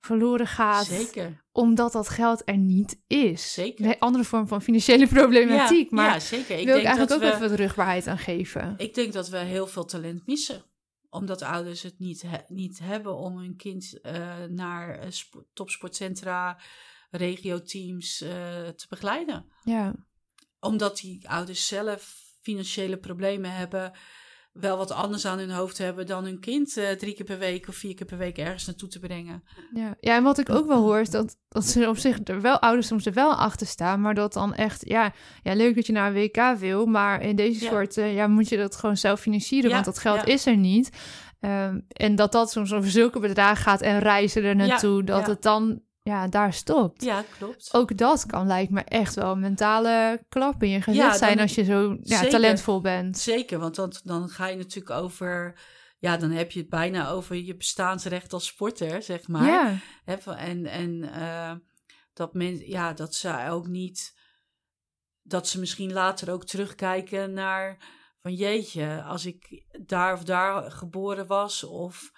verloren 0.00 0.47
gaat, 0.47 0.87
Zeker. 0.87 1.44
omdat 1.52 1.92
dat 1.92 2.08
geld 2.08 2.42
er 2.44 2.56
niet 2.56 3.00
is? 3.06 3.52
Zeker. 3.52 3.85
Een 3.87 3.99
andere 3.99 4.25
vorm 4.25 4.49
van 4.49 4.62
financiële 4.62 5.06
problematiek, 5.18 5.90
ja, 5.90 5.97
maar 5.97 6.12
ja, 6.12 6.20
zeker. 6.20 6.58
Ik 6.58 6.64
wil 6.66 6.76
ik 6.76 6.82
denk 6.82 6.87
eigenlijk 6.87 7.08
dat 7.08 7.16
ook 7.18 7.25
we, 7.25 7.28
even 7.37 7.49
wat 7.49 7.58
rugbaarheid 7.58 8.06
aan 8.06 8.18
geven. 8.18 8.75
Ik 8.76 8.94
denk 8.94 9.12
dat 9.12 9.28
we 9.28 9.37
heel 9.38 9.66
veel 9.66 9.85
talent 9.85 10.26
missen. 10.26 10.62
Omdat 11.11 11.42
ouders 11.42 11.82
het 11.82 11.99
niet, 11.99 12.23
he- 12.23 12.42
niet 12.54 12.78
hebben 12.82 13.16
om 13.16 13.38
hun 13.38 13.56
kind 13.56 14.00
eh, 14.02 14.44
naar 14.49 15.12
spo- 15.12 15.47
topsportcentra, 15.52 16.58
regioteams 17.10 18.20
eh, 18.20 18.30
te 18.68 18.86
begeleiden. 18.88 19.44
Ja, 19.64 19.94
Omdat 20.60 20.96
die 20.98 21.28
ouders 21.30 21.66
zelf 21.66 22.14
financiële 22.42 22.96
problemen 22.96 23.50
hebben, 23.52 23.92
wel 24.52 24.76
wat 24.76 24.90
anders 24.90 25.26
aan 25.26 25.38
hun 25.38 25.50
hoofd 25.50 25.78
hebben 25.78 26.06
dan 26.06 26.24
hun 26.24 26.40
kind 26.40 26.76
eh, 26.76 26.90
drie 26.90 27.14
keer 27.14 27.24
per 27.24 27.38
week 27.38 27.68
of 27.68 27.74
vier 27.74 27.94
keer 27.94 28.06
per 28.06 28.18
week 28.18 28.38
ergens 28.38 28.66
naartoe 28.66 28.88
te 28.88 28.98
brengen. 28.98 29.42
Ja, 29.74 29.96
ja, 30.00 30.16
en 30.16 30.22
wat 30.22 30.38
ik 30.38 30.50
ook 30.50 30.66
wel 30.66 30.82
hoor 30.82 31.00
is 31.00 31.10
dat, 31.10 31.36
dat 31.48 31.64
ze 31.64 31.88
op 31.88 31.98
zich 31.98 32.18
er 32.24 32.40
wel 32.40 32.58
ouders 32.58 32.86
soms 32.86 33.06
er 33.06 33.12
wel 33.12 33.34
achter 33.34 33.66
staan, 33.66 34.00
maar 34.00 34.14
dat 34.14 34.32
dan 34.32 34.54
echt, 34.54 34.88
ja, 34.88 35.12
ja 35.42 35.54
leuk 35.54 35.74
dat 35.74 35.86
je 35.86 35.92
naar 35.92 36.14
een 36.14 36.22
WK 36.22 36.58
wil, 36.58 36.86
maar 36.86 37.22
in 37.22 37.36
deze 37.36 37.64
Ja. 37.64 37.70
soort, 37.70 37.96
eh, 37.96 38.14
ja, 38.14 38.26
moet 38.26 38.48
je 38.48 38.56
dat 38.56 38.76
gewoon 38.76 38.96
zelf 38.96 39.20
financieren, 39.20 39.68
Ja, 39.68 39.74
want 39.74 39.86
dat 39.86 39.98
geld 39.98 40.16
ja. 40.16 40.24
is 40.24 40.46
er 40.46 40.56
niet. 40.56 40.90
Ehm, 41.40 41.80
en 41.88 42.14
dat 42.16 42.32
dat 42.32 42.50
soms 42.50 42.72
over 42.72 42.90
zulke 42.90 43.20
bedragen 43.20 43.62
gaat 43.62 43.80
en 43.80 43.98
reizen 43.98 44.44
er 44.44 44.56
naartoe, 44.56 45.04
dat 45.04 45.26
het 45.26 45.42
dan, 45.42 45.82
ja, 46.08 46.28
daar 46.28 46.52
stopt. 46.52 47.04
Ja, 47.04 47.24
klopt. 47.38 47.74
Ook 47.74 47.96
dat 47.96 48.26
kan, 48.26 48.46
lijkt 48.46 48.70
me, 48.70 48.80
echt 48.80 49.14
wel 49.14 49.32
een 49.32 49.40
mentale 49.40 50.24
klap 50.28 50.62
in 50.62 50.68
je 50.68 50.82
gezicht 50.82 51.04
Ja, 51.04 51.16
zijn 51.16 51.40
als 51.40 51.54
je 51.54 51.64
zo 51.64 51.96
ja, 52.02 52.16
Zeker. 52.16 52.30
talentvol 52.30 52.80
bent. 52.80 53.18
Zeker, 53.18 53.58
want 53.58 53.74
dan, 53.74 53.92
dan 54.04 54.28
ga 54.28 54.46
je 54.46 54.56
natuurlijk 54.56 54.90
over, 54.90 55.60
ja, 55.98 56.16
dan 56.16 56.30
heb 56.30 56.50
je 56.50 56.60
het 56.60 56.68
bijna 56.68 57.08
over 57.08 57.36
je 57.36 57.56
bestaansrecht 57.56 58.32
als 58.32 58.46
sporter, 58.46 59.02
zeg 59.02 59.28
maar. 59.28 59.46
Ja, 59.46 59.78
en 60.36 60.66
en 60.66 61.12
eh, 61.12 61.52
dat, 62.12 62.34
men, 62.34 62.68
ja, 62.68 62.92
dat 62.92 63.14
ze 63.14 63.46
ook 63.48 63.66
niet, 63.66 64.18
dat 65.22 65.48
ze 65.48 65.60
misschien 65.60 65.92
later 65.92 66.32
ook 66.32 66.44
terugkijken 66.44 67.32
naar 67.32 67.82
van 68.20 68.34
jeetje, 68.34 69.02
als 69.02 69.26
ik 69.26 69.64
daar 69.86 70.12
of 70.12 70.24
daar 70.24 70.70
geboren 70.70 71.26
was 71.26 71.64
of 71.64 72.12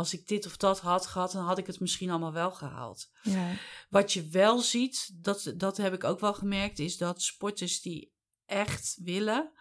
als 0.00 0.14
ik 0.14 0.26
dit 0.28 0.46
of 0.46 0.56
dat 0.56 0.80
had 0.80 1.06
gehad, 1.06 1.32
dan 1.32 1.44
had 1.44 1.58
ik 1.58 1.66
het 1.66 1.80
misschien 1.80 2.10
allemaal 2.10 2.32
wel 2.32 2.50
gehaald. 2.50 3.10
ja, 3.22 3.50
Wat 3.88 4.12
je 4.12 4.28
wel 4.28 4.58
ziet, 4.58 5.10
dat, 5.24 5.52
dat 5.56 5.76
heb 5.76 5.92
ik 5.94 6.04
ook 6.04 6.20
wel 6.20 6.34
gemerkt, 6.34 6.78
is 6.78 6.96
dat 6.96 7.22
sporters 7.22 7.80
die 7.80 8.12
echt 8.46 8.98
willen, 9.02 9.52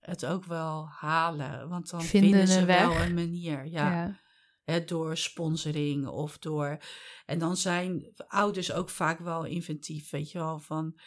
het 0.00 0.26
ook 0.26 0.44
wel 0.44 0.88
halen. 0.88 1.68
Want 1.68 1.90
dan 1.90 2.02
Vinden 2.02 2.30
vinden, 2.30 2.54
ze 2.54 2.64
wel 2.64 2.96
een 2.96 3.14
manier. 3.14 3.66
Ja. 3.66 4.16
ja. 4.64 4.80
Door 4.80 5.16
sponsoring 5.16 6.06
of 6.06 6.38
door. 6.38 6.78
En 7.26 7.38
dan 7.38 7.56
zijn 7.56 8.12
ouders 8.26 8.72
ook 8.72 8.90
vaak 8.90 9.18
wel 9.18 9.44
inventief, 9.44 10.10
weet 10.10 10.30
je 10.30 10.38
wel, 10.38 10.58
van 10.58 10.98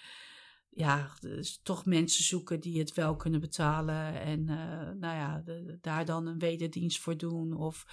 ja, 0.69 1.11
dus 1.19 1.59
toch 1.63 1.85
mensen 1.85 2.23
zoeken 2.23 2.59
die 2.59 2.79
het 2.79 2.93
wel 2.93 3.15
kunnen 3.15 3.39
betalen 3.39 4.21
en 4.21 4.49
eh, 4.49 4.89
nou 4.99 5.15
ja, 5.15 5.41
de- 5.45 5.77
daar 5.81 6.05
dan 6.05 6.27
een 6.27 6.39
wederdienst 6.39 6.99
voor 6.99 7.17
doen 7.17 7.53
of 7.53 7.85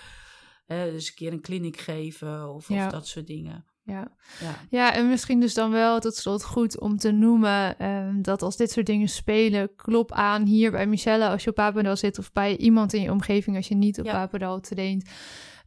hè, 0.69 0.91
dus 0.91 1.09
een 1.09 1.15
keer 1.15 1.33
een 1.33 1.41
kliniek 1.41 1.77
geven 1.77 2.55
of, 2.55 2.69
Ja. 2.69 2.87
of 2.87 2.93
dat 2.93 3.07
soort 3.07 3.27
dingen. 3.27 3.65
ja. 3.83 4.17
Ja, 4.41 4.55
Ja, 4.71 4.95
en 4.95 5.09
misschien 5.09 5.41
dus 5.41 5.55
dan 5.55 5.71
wel 5.71 6.01
tot 6.01 6.15
slot 6.15 6.45
goed 6.45 6.81
om 6.81 6.97
te 6.97 7.11
noemen 7.11 7.79
ehm, 7.79 8.23
dat 8.23 8.43
als 8.43 8.57
dit 8.57 8.71
soort 8.71 8.87
dingen 8.87 9.09
spelen, 9.09 9.75
klop 9.77 10.13
aan 10.13 10.47
hier 10.47 10.71
bij 10.71 10.87
Michelle 10.87 11.29
als 11.29 11.45
je 11.45 11.51
op 11.51 11.57
Papendal 11.57 11.97
zit 11.97 12.19
of 12.19 12.33
bij 12.33 12.57
iemand 12.57 12.93
in 12.93 13.03
je 13.03 13.11
omgeving 13.11 13.57
als 13.57 13.69
je 13.69 13.75
niet 13.75 13.99
op 13.99 14.05
Ja. 14.05 14.13
Papendal 14.13 14.61
traint. 14.61 15.11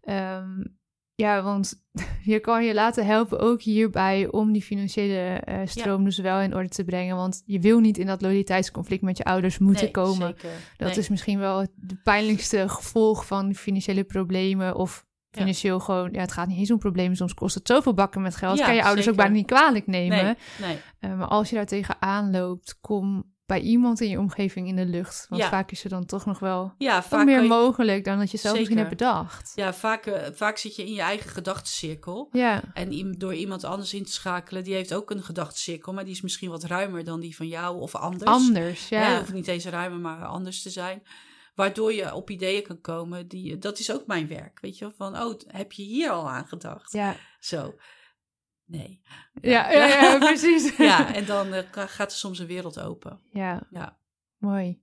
Ehm, 0.02 0.64
ja, 1.22 1.42
want 1.44 1.84
je 2.34 2.40
kan 2.40 2.66
je 2.66 2.74
laten 2.74 3.06
helpen 3.06 3.40
ook 3.40 3.62
hierbij 3.62 4.28
om 4.32 4.52
die 4.52 4.62
financiële 4.62 5.20
eh, 5.40 5.60
stroom 5.66 6.04
dus 6.04 6.18
wel 6.18 6.40
in 6.40 6.56
orde 6.56 6.70
te 6.70 6.84
brengen. 6.84 7.16
Want 7.16 7.44
je 7.46 7.60
wil 7.60 7.80
niet 7.80 7.98
in 7.98 8.06
dat 8.06 8.22
loyaliteitsconflict 8.22 9.02
met 9.02 9.18
je 9.18 9.24
ouders 9.24 9.58
moeten 9.58 9.84
Nee, 9.84 9.92
komen. 9.92 10.28
Zeker. 10.28 10.50
Dat 10.78 10.88
Nee. 10.90 10.98
is 10.98 11.10
misschien 11.10 11.40
wel 11.40 11.60
het 11.60 11.72
pijnlijkste 12.04 12.70
gevolg 12.70 13.26
van 13.26 13.54
financiële 13.56 14.04
problemen 14.04 14.76
of 14.76 15.06
Ja. 15.30 15.40
financieel 15.40 15.80
gewoon, 15.80 16.10
ja, 16.12 16.20
het 16.22 16.32
gaat 16.32 16.48
niet 16.48 16.58
eens 16.58 16.72
om 16.72 16.78
problemen, 16.80 17.16
soms 17.16 17.34
kost 17.34 17.56
het 17.56 17.68
zoveel 17.68 17.94
bakken 17.94 18.22
met 18.22 18.36
geld. 18.36 18.58
Ja, 18.58 18.66
kan 18.66 18.76
je 18.76 18.84
ouders 18.84 19.10
ook 19.10 19.16
bijna 19.16 19.34
niet 19.34 19.46
kwalijk 19.46 19.88
nemen. 19.88 20.24
Nee, 20.24 20.36
nee. 20.62 20.78
Eh, 21.00 21.18
maar 21.18 21.28
als 21.28 21.50
je 21.50 21.56
daar 21.56 21.66
tegenaan 21.66 22.32
loopt, 22.32 22.78
kom 22.82 23.34
bij 23.52 23.60
iemand 23.62 24.02
in 24.02 24.10
je 24.10 24.20
omgeving 24.20 24.68
in 24.68 24.76
de 24.76 24.86
lucht. 24.86 25.26
Want 25.30 25.42
Ja. 25.42 25.50
vaak 25.50 25.72
is 25.72 25.84
er 25.84 25.90
dan 25.90 26.06
toch 26.06 26.26
nog 26.26 26.40
wel 26.40 26.74
Ja, 26.78 27.04
vaak 27.04 27.26
meer 27.26 27.42
je- 27.42 27.48
mogelijk 27.48 28.04
dan 28.06 28.20
dat 28.20 28.32
je 28.32 28.38
zelf 28.38 28.58
misschien 28.58 28.78
hebt 28.78 28.90
Zeker. 28.90 29.06
bedacht. 29.14 29.52
ja, 29.56 29.74
vaak, 29.74 30.06
eh, 30.06 30.28
vaak 30.34 30.58
zit 30.58 30.76
je 30.76 30.86
in 30.86 30.94
je 30.94 31.02
eigen 31.02 31.30
gedachtencirkel. 31.30 32.30
Ja, 32.32 32.64
En 32.74 33.12
door 33.18 33.34
iemand 33.36 33.64
anders 33.64 33.94
in 33.94 34.04
te 34.06 34.12
schakelen, 34.12 34.64
die 34.64 34.74
heeft 34.74 34.94
ook 34.94 35.12
een 35.12 35.24
gedachtencirkel, 35.24 35.94
maar 35.94 36.04
die 36.04 36.14
is 36.14 36.22
misschien 36.22 36.50
wat 36.50 36.64
ruimer 36.64 37.04
dan 37.04 37.20
die 37.20 37.36
van 37.36 37.48
jou 37.48 37.80
of 37.80 37.96
anders. 37.96 38.24
anders. 38.32 38.90
Ja. 38.90 39.10
Ja, 39.10 39.18
hoeft 39.18 39.34
niet 39.34 39.48
eens 39.48 39.66
ruimer, 39.66 40.00
maar 40.00 40.26
anders 40.26 40.62
te 40.62 40.70
zijn. 40.70 41.04
Waardoor 41.56 41.94
je 41.94 42.14
op 42.14 42.30
ideeën 42.30 42.64
kan 42.64 42.82
komen. 42.82 43.28
Die, 43.28 43.58
dat 43.58 43.80
is 43.80 43.92
ook 43.92 44.08
mijn 44.08 44.28
werk. 44.28 44.60
Weet 44.62 44.78
je 44.78 44.86
wel? 44.86 44.94
Van, 45.12 45.22
oh, 45.24 45.40
heb 45.48 45.72
je 45.72 45.84
hier 45.84 46.10
al 46.10 46.30
aan 46.30 46.48
gedacht? 46.48 46.92
ja. 46.92 47.16
Zo. 47.40 47.74
Nee. 48.72 49.02
Ja, 49.42 49.72
ja, 49.72 49.86
ja, 49.88 50.18
precies. 50.18 50.76
Ja, 50.78 51.14
en 51.16 51.26
dan 51.26 51.54
eh, 51.54 51.64
gaat 51.74 52.12
er 52.12 52.18
soms 52.18 52.40
een 52.40 52.48
wereld 52.48 52.80
open. 52.80 53.20
ja, 53.32 53.68
Ja. 53.72 53.98
mooi. 54.38 54.82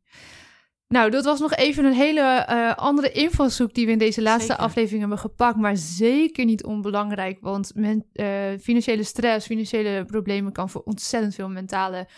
Nou, 0.88 1.11
dat 1.11 1.25
was 1.25 1.40
nog 1.40 1.54
even 1.54 1.85
een 1.85 1.92
hele 1.92 2.21
eh, 2.21 2.75
andere 2.75 3.12
invalshoek 3.12 3.75
die 3.75 3.87
we 3.87 3.92
in 3.92 3.99
deze 3.99 4.23
laatste 4.23 4.47
Zeker. 4.52 4.64
aflevering 4.64 5.00
hebben 5.00 5.18
gepakt. 5.18 5.57
Maar 5.57 5.76
zeker 5.76 6.45
niet 6.45 6.64
onbelangrijk, 6.64 7.38
want 7.40 7.75
men, 7.75 8.04
eh, 8.12 8.59
financiële 8.61 9.02
stress, 9.02 9.47
financiële 9.47 10.04
problemen 10.04 10.52
kan 10.52 10.71
voor 10.71 10.83
ontzettend 10.83 11.35
veel 11.35 11.49
mentale 11.49 12.09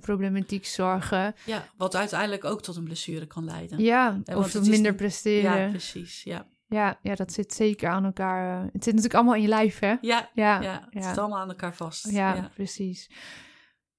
problematiek 0.00 0.66
zorgen. 0.66 1.34
Ja, 1.44 1.64
wat 1.76 1.96
uiteindelijk 1.96 2.44
ook 2.44 2.62
tot 2.62 2.76
een 2.76 2.84
blessure 2.84 3.26
kan 3.26 3.44
leiden. 3.44 3.78
Ja, 3.78 4.20
want 4.24 4.54
of 4.56 4.68
minder 4.68 4.94
presteren. 4.94 5.60
Ja, 5.60 5.68
precies. 5.68 6.22
Ja, 6.22 6.46
ja, 6.68 6.98
dat 7.14 7.32
zit 7.32 7.52
zeker 7.54 7.88
aan 7.88 8.04
elkaar. 8.04 8.58
eh, 8.58 8.64
het 8.72 8.84
zit 8.84 8.94
natuurlijk 8.94 9.14
allemaal 9.14 9.34
in 9.34 9.42
je 9.42 9.48
lijf, 9.48 9.78
hè? 9.78 9.88
ja, 9.88 9.98
Ja, 10.00 10.28
ja, 10.34 10.60
ja. 10.60 10.88
het 10.90 11.04
zit 11.04 11.18
allemaal 11.18 11.38
aan 11.38 11.48
elkaar 11.48 11.74
vast. 11.74 12.10
Ja, 12.10 12.50
precies. 12.54 13.10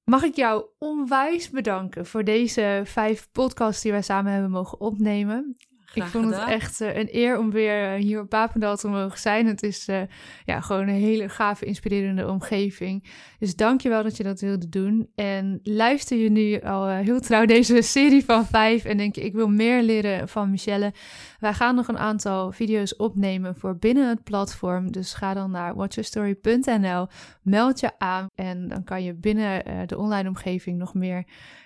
Mag 0.04 0.24
ik 0.24 0.36
jou 0.36 0.66
onwijs 0.78 1.50
bedanken 1.50 2.06
voor 2.06 2.24
deze 2.24 2.82
vijf 2.86 3.32
podcasts 3.32 3.82
die 3.82 3.92
wij 3.92 4.02
samen 4.02 4.32
hebben 4.32 4.52
mogen 4.52 4.80
opnemen. 4.80 5.56
Ik 5.94 6.04
vond 6.04 6.26
gedaan. 6.26 6.40
het 6.40 6.50
echt 6.50 6.82
eh, 6.82 6.96
een 6.96 7.08
eer 7.12 7.40
om 7.40 7.52
weer 7.52 7.94
eh, 7.94 8.02
hier 8.02 8.22
op 8.22 8.30
Papendal 8.30 8.78
te 8.78 8.88
mogen 8.88 9.20
zijn. 9.20 9.46
Het 9.46 9.64
is 9.64 9.88
eh, 9.88 10.02
ja, 10.46 10.62
gewoon 10.62 10.88
een 10.88 10.96
hele 10.96 11.30
gave, 11.30 11.66
inspirerende 11.66 12.28
omgeving. 12.28 13.04
Dus 13.40 13.56
dank 13.56 13.82
je 13.82 13.90
wel 13.90 14.04
dat 14.04 14.18
je 14.18 14.24
dat 14.24 14.40
wilde 14.40 14.70
doen. 14.70 15.10
En 15.16 15.60
luister 15.64 16.18
je 16.18 16.30
nu 16.30 16.60
al 16.60 16.88
heel 16.88 17.20
trouw 17.20 17.46
deze 17.46 17.82
serie 17.98 18.26
van 18.26 18.46
vijf 18.46 18.86
en 18.86 18.98
denk 18.98 19.16
je, 19.16 19.22
ik 19.22 19.34
wil 19.34 19.48
meer 19.48 19.82
leren 19.82 20.30
van 20.30 20.52
Michelle. 20.52 20.94
Wij 21.40 21.54
gaan 21.54 21.76
nog 21.76 21.88
een 21.88 21.98
aantal 21.98 22.52
video's 22.52 22.94
opnemen 22.98 23.56
voor 23.56 23.78
binnen 23.78 24.10
het 24.10 24.24
platform. 24.24 24.92
Dus 24.92 25.14
ga 25.14 25.34
dan 25.34 25.52
naar 25.52 25.76
watchyourstory.nl, 25.76 27.08
meld 27.42 27.80
je 27.80 27.92
aan 27.98 28.28
en 28.36 28.68
dan 28.68 28.84
kan 28.84 29.04
je 29.04 29.14
binnen 29.14 29.88
de 29.88 29.98
online 29.98 30.28
omgeving 30.28 30.78
nog 30.78 30.94
meer 30.94 31.26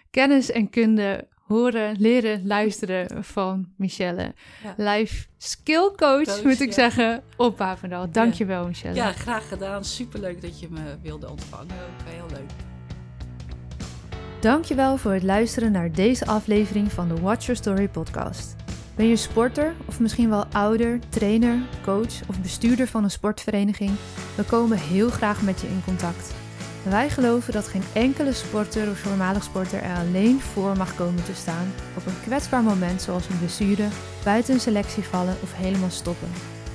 kennis 0.09 0.51
en 0.51 0.69
kunde 0.69 1.27
horen, 1.51 1.96
leren, 2.00 2.48
luisteren 2.48 3.24
van 3.24 3.67
Michelle. 3.75 4.34
Ja. 4.63 4.93
Life 4.93 5.25
skill 5.38 5.91
coach, 5.96 6.24
Coach, 6.25 6.43
moet 6.43 6.62
ik 6.62 6.67
ja. 6.67 6.74
zeggen, 6.74 7.24
op 7.38 7.55
Papendal. 7.55 8.12
Dankjewel, 8.12 8.67
Michelle. 8.67 8.96
Ja, 8.96 9.12
graag 9.12 9.48
gedaan. 9.48 9.86
Superleuk 9.86 10.41
dat 10.41 10.60
je 10.60 10.67
me 10.70 10.98
wilde 11.01 11.29
ontvangen. 11.29 11.75
Ook 11.75 12.08
heel 12.08 12.25
leuk. 12.29 12.50
Dankjewel 14.39 14.98
voor 14.98 15.13
het 15.13 15.24
luisteren 15.24 15.72
naar 15.72 15.91
deze 15.91 16.25
aflevering 16.25 16.91
van 16.91 17.08
de 17.08 17.22
Watch 17.22 17.46
Your 17.46 17.62
Story 17.62 17.88
podcast. 17.88 18.55
Ben 18.96 19.08
je 19.08 19.15
sporter 19.15 19.74
of 19.86 20.00
misschien 20.00 20.29
wel 20.29 20.46
ouder, 20.46 21.00
trainer, 21.10 21.60
coach 21.84 22.27
of 22.27 22.41
bestuurder 22.41 22.88
van 22.88 23.03
een 23.03 23.12
sportvereniging? 23.12 23.91
We 24.36 24.43
komen 24.43 24.77
heel 24.77 25.10
graag 25.10 25.41
met 25.41 25.62
je 25.62 25.67
in 25.67 25.81
contact. 25.86 26.34
Wij 26.83 27.09
geloven 27.09 27.53
dat 27.53 27.67
geen 27.67 27.83
enkele 27.93 28.33
sporter 28.33 28.89
of 28.89 28.97
voormalig 28.97 29.43
sporter 29.43 29.81
er 29.81 29.97
alleen 29.97 30.39
voor 30.39 30.77
mag 30.77 30.95
komen 30.95 31.23
te 31.23 31.35
staan 31.35 31.73
op 31.97 32.05
een 32.05 32.21
kwetsbaar 32.21 32.63
moment 32.63 33.01
zoals 33.01 33.29
een 33.29 33.38
blessure, 33.38 33.88
buiten 34.23 34.53
een 34.53 34.59
selectie 34.59 35.03
vallen 35.03 35.35
of 35.43 35.55
helemaal 35.55 35.89
stoppen. 35.89 36.27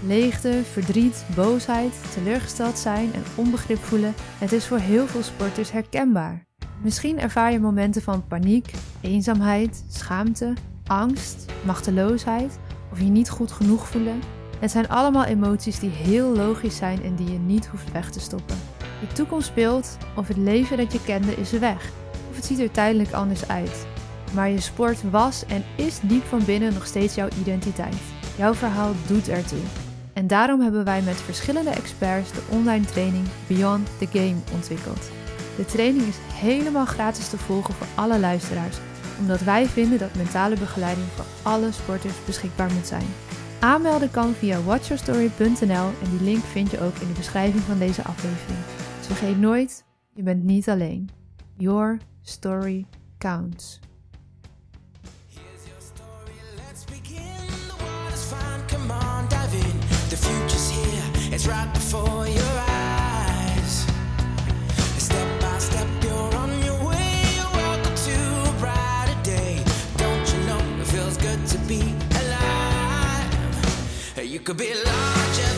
Leegte, 0.06 0.62
verdriet, 0.72 1.24
boosheid, 1.34 1.92
teleurgesteld 2.14 2.78
zijn 2.78 3.14
en 3.14 3.22
onbegrip 3.34 3.78
voelen, 3.78 4.14
het 4.38 4.52
is 4.52 4.66
voor 4.66 4.78
heel 4.78 5.06
veel 5.06 5.22
sporters 5.22 5.70
herkenbaar. 5.70 6.44
Misschien 6.82 7.20
ervaar 7.20 7.52
je 7.52 7.60
momenten 7.60 8.02
van 8.02 8.26
paniek, 8.26 8.70
eenzaamheid, 9.00 9.84
schaamte, 9.88 10.52
angst, 10.86 11.44
machteloosheid 11.64 12.58
of 12.92 12.98
je 12.98 13.04
niet 13.04 13.30
goed 13.30 13.52
genoeg 13.52 13.88
voelen. 13.88 14.20
Het 14.58 14.70
zijn 14.70 14.88
allemaal 14.88 15.24
emoties 15.24 15.78
die 15.78 15.90
heel 15.90 16.36
logisch 16.36 16.76
zijn 16.76 17.02
en 17.02 17.14
die 17.14 17.32
je 17.32 17.38
niet 17.38 17.66
hoeft 17.66 17.92
weg 17.92 18.10
te 18.10 18.20
stoppen. 18.20 18.75
De 19.00 19.06
toekomst 19.12 19.46
speelt 19.46 19.96
of 20.16 20.28
het 20.28 20.36
leven 20.36 20.76
dat 20.76 20.92
je 20.92 21.04
kende 21.04 21.34
is 21.36 21.50
weg, 21.50 21.90
of 22.30 22.36
het 22.36 22.44
ziet 22.44 22.58
er 22.58 22.70
tijdelijk 22.70 23.12
anders 23.12 23.48
uit. 23.48 23.86
Maar 24.34 24.48
je 24.48 24.60
sport 24.60 25.10
was 25.10 25.46
en 25.46 25.64
is 25.76 26.00
diep 26.02 26.24
van 26.24 26.44
binnen 26.44 26.74
nog 26.74 26.86
steeds 26.86 27.14
jouw 27.14 27.28
identiteit. 27.40 27.96
Jouw 28.36 28.54
verhaal 28.54 28.92
doet 29.06 29.28
ertoe. 29.28 29.62
En 30.12 30.26
daarom 30.26 30.60
hebben 30.60 30.84
wij 30.84 31.02
met 31.02 31.16
verschillende 31.16 31.70
experts 31.70 32.32
de 32.32 32.42
online 32.48 32.84
training 32.84 33.26
Beyond 33.46 33.88
the 33.98 34.06
Game 34.12 34.36
ontwikkeld. 34.52 35.10
De 35.56 35.64
training 35.64 36.06
is 36.06 36.16
helemaal 36.32 36.86
gratis 36.86 37.28
te 37.28 37.38
volgen 37.38 37.74
voor 37.74 37.86
alle 37.94 38.18
luisteraars, 38.18 38.76
omdat 39.18 39.40
wij 39.40 39.66
vinden 39.66 39.98
dat 39.98 40.14
mentale 40.14 40.56
begeleiding 40.56 41.06
voor 41.14 41.24
alle 41.42 41.72
sporters 41.72 42.14
beschikbaar 42.24 42.72
moet 42.72 42.86
zijn. 42.86 43.06
Aanmelden 43.58 44.10
kan 44.10 44.34
via 44.34 44.62
watchyourstory.nl 44.62 45.90
en 46.02 46.10
die 46.10 46.22
link 46.22 46.44
vind 46.44 46.70
je 46.70 46.80
ook 46.80 46.96
in 46.96 47.08
de 47.08 47.18
beschrijving 47.18 47.62
van 47.62 47.78
deze 47.78 48.02
aflevering. 48.02 48.58
Vergeet 49.06 49.38
nooit, 49.38 49.84
je 50.14 50.22
bent 50.22 50.42
niet 50.44 50.68
alleen. 50.68 51.08
Your 51.56 51.98
story 52.22 52.86
counts. 53.18 53.80
It's 61.32 61.46
right 61.46 61.72
before 61.74 62.26
your 62.28 62.60
eyes. 62.68 63.84
Step 64.96 65.40
by 65.40 65.58
step, 65.58 65.86
you're 66.02 66.34
on 66.36 66.62
your 66.64 66.88
way. 66.88 67.22
A 69.08 69.22
day. 69.22 69.62
Don't 69.96 70.32
you 70.32 70.40
know 70.46 70.60
it 70.80 70.86
feels 70.86 71.16
good 71.18 71.46
to 71.46 71.58
be 71.68 71.94
alive? 72.10 73.28
You 74.24 74.40
could 74.40 74.56
be 74.56 74.72
larger 74.74 75.55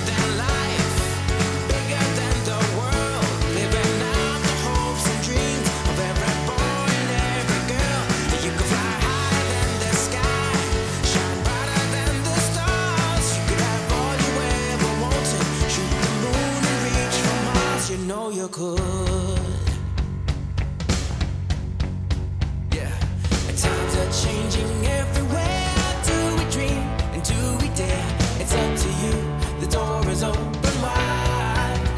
know 18.29 18.35
you 18.35 18.49
could. 18.49 18.79
Yeah, 22.73 22.93
times 23.57 23.97
are 23.97 24.13
changing 24.25 24.87
everywhere. 24.87 25.75
Do 26.09 26.17
we 26.37 26.45
dream 26.51 26.83
and 27.15 27.23
do 27.23 27.41
we 27.61 27.69
dare? 27.75 28.09
It's 28.41 28.55
up 28.55 28.77
to 28.85 28.89
you. 29.03 29.15
The 29.61 29.67
door 29.77 30.09
is 30.11 30.23
open 30.23 30.75
wide. 30.83 31.89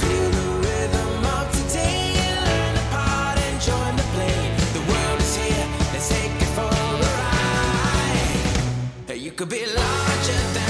Feel 0.00 0.30
the 0.38 0.48
rhythm 0.66 1.24
of 1.36 1.46
today. 1.58 2.14
Learn 2.46 2.74
the 2.74 2.84
part 2.90 3.38
and 3.38 3.60
join 3.60 3.96
the 3.96 4.06
play. 4.14 4.38
The 4.76 4.82
world 4.90 5.20
is 5.20 5.36
here. 5.36 5.66
Let's 5.92 6.08
take 6.08 6.36
it 6.44 6.50
for 6.56 6.70
a 6.84 6.90
ride. 7.06 8.40
You 9.16 9.32
could 9.32 9.48
be 9.48 9.64
larger 9.66 10.42
than 10.54 10.61